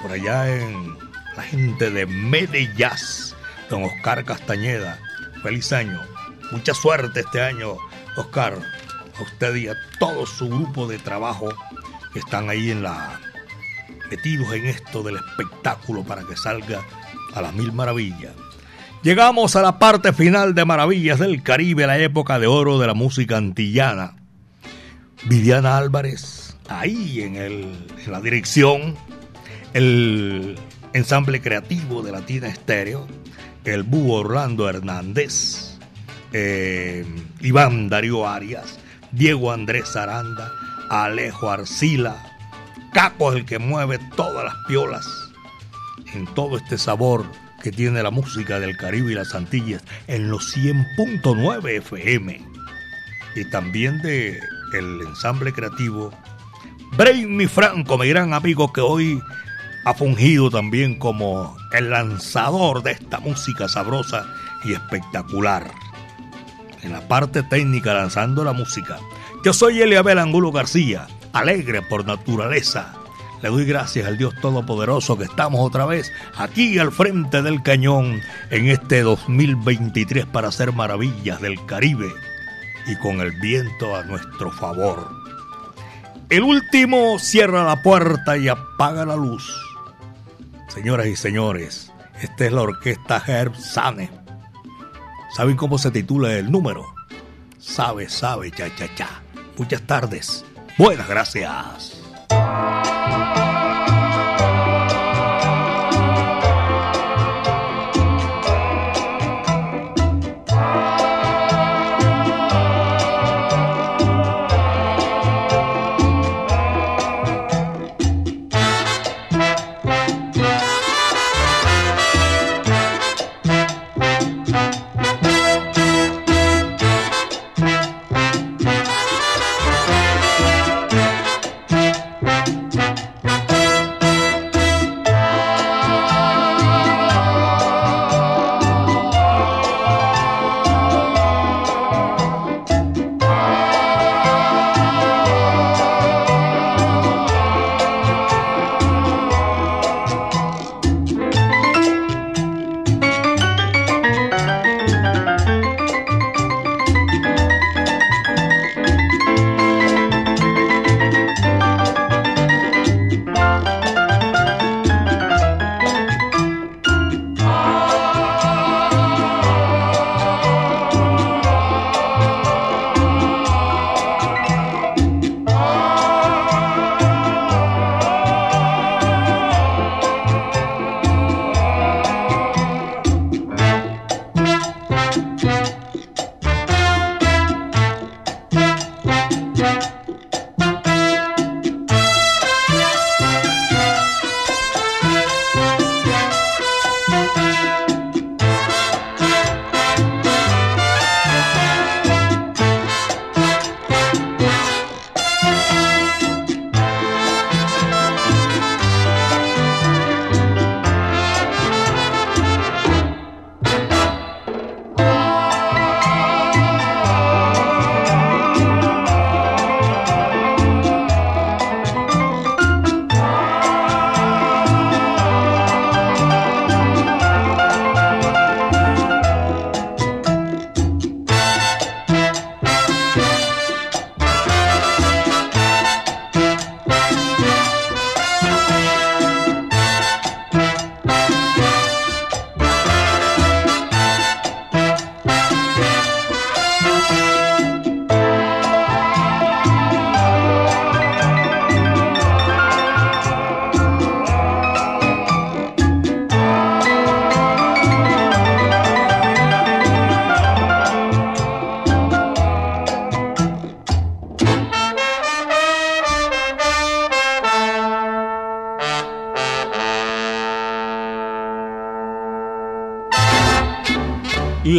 por 0.00 0.12
allá 0.12 0.54
en 0.54 0.96
la 1.36 1.42
gente 1.42 1.90
de 1.90 2.06
Medellás, 2.06 3.36
don 3.70 3.84
Oscar 3.84 4.24
Castañeda. 4.24 4.98
Feliz 5.42 5.72
año. 5.72 6.00
Mucha 6.50 6.74
suerte 6.74 7.20
este 7.20 7.40
año, 7.40 7.76
Oscar. 8.16 8.58
A 9.18 9.22
usted 9.22 9.54
y 9.56 9.68
a 9.68 9.74
todo 9.98 10.26
su 10.26 10.48
grupo 10.48 10.86
de 10.86 10.98
trabajo 10.98 11.48
que 12.12 12.18
están 12.18 12.48
ahí 12.48 12.70
en 12.70 12.82
la 12.82 13.20
metidos 14.12 14.52
en 14.52 14.66
esto 14.66 15.02
del 15.02 15.16
espectáculo 15.16 16.04
para 16.04 16.22
que 16.24 16.36
salga 16.36 16.82
a 17.34 17.40
las 17.40 17.54
mil 17.54 17.72
maravillas. 17.72 18.32
Llegamos 19.02 19.56
a 19.56 19.62
la 19.62 19.78
parte 19.78 20.12
final 20.12 20.54
de 20.54 20.66
Maravillas 20.66 21.18
del 21.18 21.42
Caribe, 21.42 21.86
la 21.86 21.96
época 21.96 22.38
de 22.38 22.46
oro 22.46 22.78
de 22.78 22.86
la 22.86 22.92
música 22.92 23.38
antillana. 23.38 24.16
Viviana 25.24 25.78
Álvarez, 25.78 26.54
ahí 26.68 27.22
en, 27.22 27.36
el, 27.36 27.86
en 28.04 28.12
la 28.12 28.20
dirección, 28.20 28.96
el 29.72 30.58
ensamble 30.92 31.40
creativo 31.40 32.02
de 32.02 32.12
Latina 32.12 32.48
Estéreo, 32.48 33.08
el 33.64 33.82
búho 33.82 34.20
Orlando 34.20 34.68
Hernández, 34.68 35.78
eh, 36.34 37.06
Iván 37.40 37.88
Darío 37.88 38.28
Arias, 38.28 38.78
Diego 39.10 39.52
Andrés 39.52 39.96
Aranda, 39.96 40.52
Alejo 40.90 41.50
Arcila, 41.50 42.31
Caco 42.92 43.32
es 43.32 43.38
el 43.38 43.44
que 43.44 43.58
mueve 43.58 43.98
todas 44.16 44.44
las 44.44 44.54
piolas 44.66 45.06
en 46.14 46.26
todo 46.34 46.56
este 46.56 46.78
sabor 46.78 47.24
que 47.62 47.72
tiene 47.72 48.02
la 48.02 48.10
música 48.10 48.60
del 48.60 48.76
Caribe 48.76 49.12
y 49.12 49.14
las 49.14 49.34
Antillas 49.34 49.82
en 50.08 50.30
los 50.30 50.54
100.9 50.56 51.78
FM 51.78 52.42
y 53.36 53.44
también 53.50 54.02
de 54.02 54.38
el 54.74 55.00
ensamble 55.02 55.52
creativo 55.52 56.12
Brainy 56.96 57.46
Franco, 57.46 57.96
mi 57.96 58.08
gran 58.08 58.34
amigo 58.34 58.72
que 58.72 58.82
hoy 58.82 59.22
ha 59.84 59.94
fungido 59.94 60.50
también 60.50 60.98
como 60.98 61.56
el 61.72 61.90
lanzador 61.90 62.82
de 62.82 62.92
esta 62.92 63.18
música 63.18 63.68
sabrosa 63.68 64.26
y 64.64 64.72
espectacular. 64.74 65.70
En 66.82 66.92
la 66.92 67.00
parte 67.08 67.42
técnica 67.44 67.94
lanzando 67.94 68.44
la 68.44 68.52
música. 68.52 68.98
Yo 69.44 69.52
soy 69.52 69.80
Eliabel 69.80 70.18
Angulo 70.18 70.52
García, 70.52 71.06
alegre 71.32 71.82
por 71.82 72.06
naturaleza. 72.06 72.94
Le 73.42 73.48
doy 73.48 73.64
gracias 73.64 74.06
al 74.06 74.18
Dios 74.18 74.34
Todopoderoso 74.40 75.18
que 75.18 75.24
estamos 75.24 75.60
otra 75.60 75.84
vez 75.84 76.12
aquí 76.36 76.78
al 76.78 76.92
frente 76.92 77.42
del 77.42 77.62
cañón 77.62 78.20
en 78.50 78.68
este 78.68 79.02
2023 79.02 80.26
para 80.26 80.48
hacer 80.48 80.72
maravillas 80.72 81.40
del 81.40 81.64
Caribe 81.66 82.12
y 82.86 82.96
con 82.96 83.20
el 83.20 83.32
viento 83.40 83.96
a 83.96 84.04
nuestro 84.04 84.52
favor. 84.52 85.10
El 86.30 86.44
último 86.44 87.18
cierra 87.18 87.64
la 87.64 87.82
puerta 87.82 88.38
y 88.38 88.48
apaga 88.48 89.04
la 89.04 89.16
luz. 89.16 89.52
Señoras 90.68 91.06
y 91.08 91.16
señores, 91.16 91.92
esta 92.22 92.46
es 92.46 92.52
la 92.52 92.62
orquesta 92.62 93.22
Herb 93.26 93.56
Sane. 93.56 94.10
¿Saben 95.36 95.56
cómo 95.56 95.78
se 95.78 95.90
titula 95.90 96.32
el 96.34 96.50
número? 96.50 96.86
Sabe, 97.58 98.08
sabe, 98.08 98.50
cha, 98.50 98.74
cha, 98.76 98.94
cha. 98.94 99.22
Muchas 99.58 99.82
tardes. 99.82 100.44
Buenas 100.78 101.08
gracias. 101.08 101.98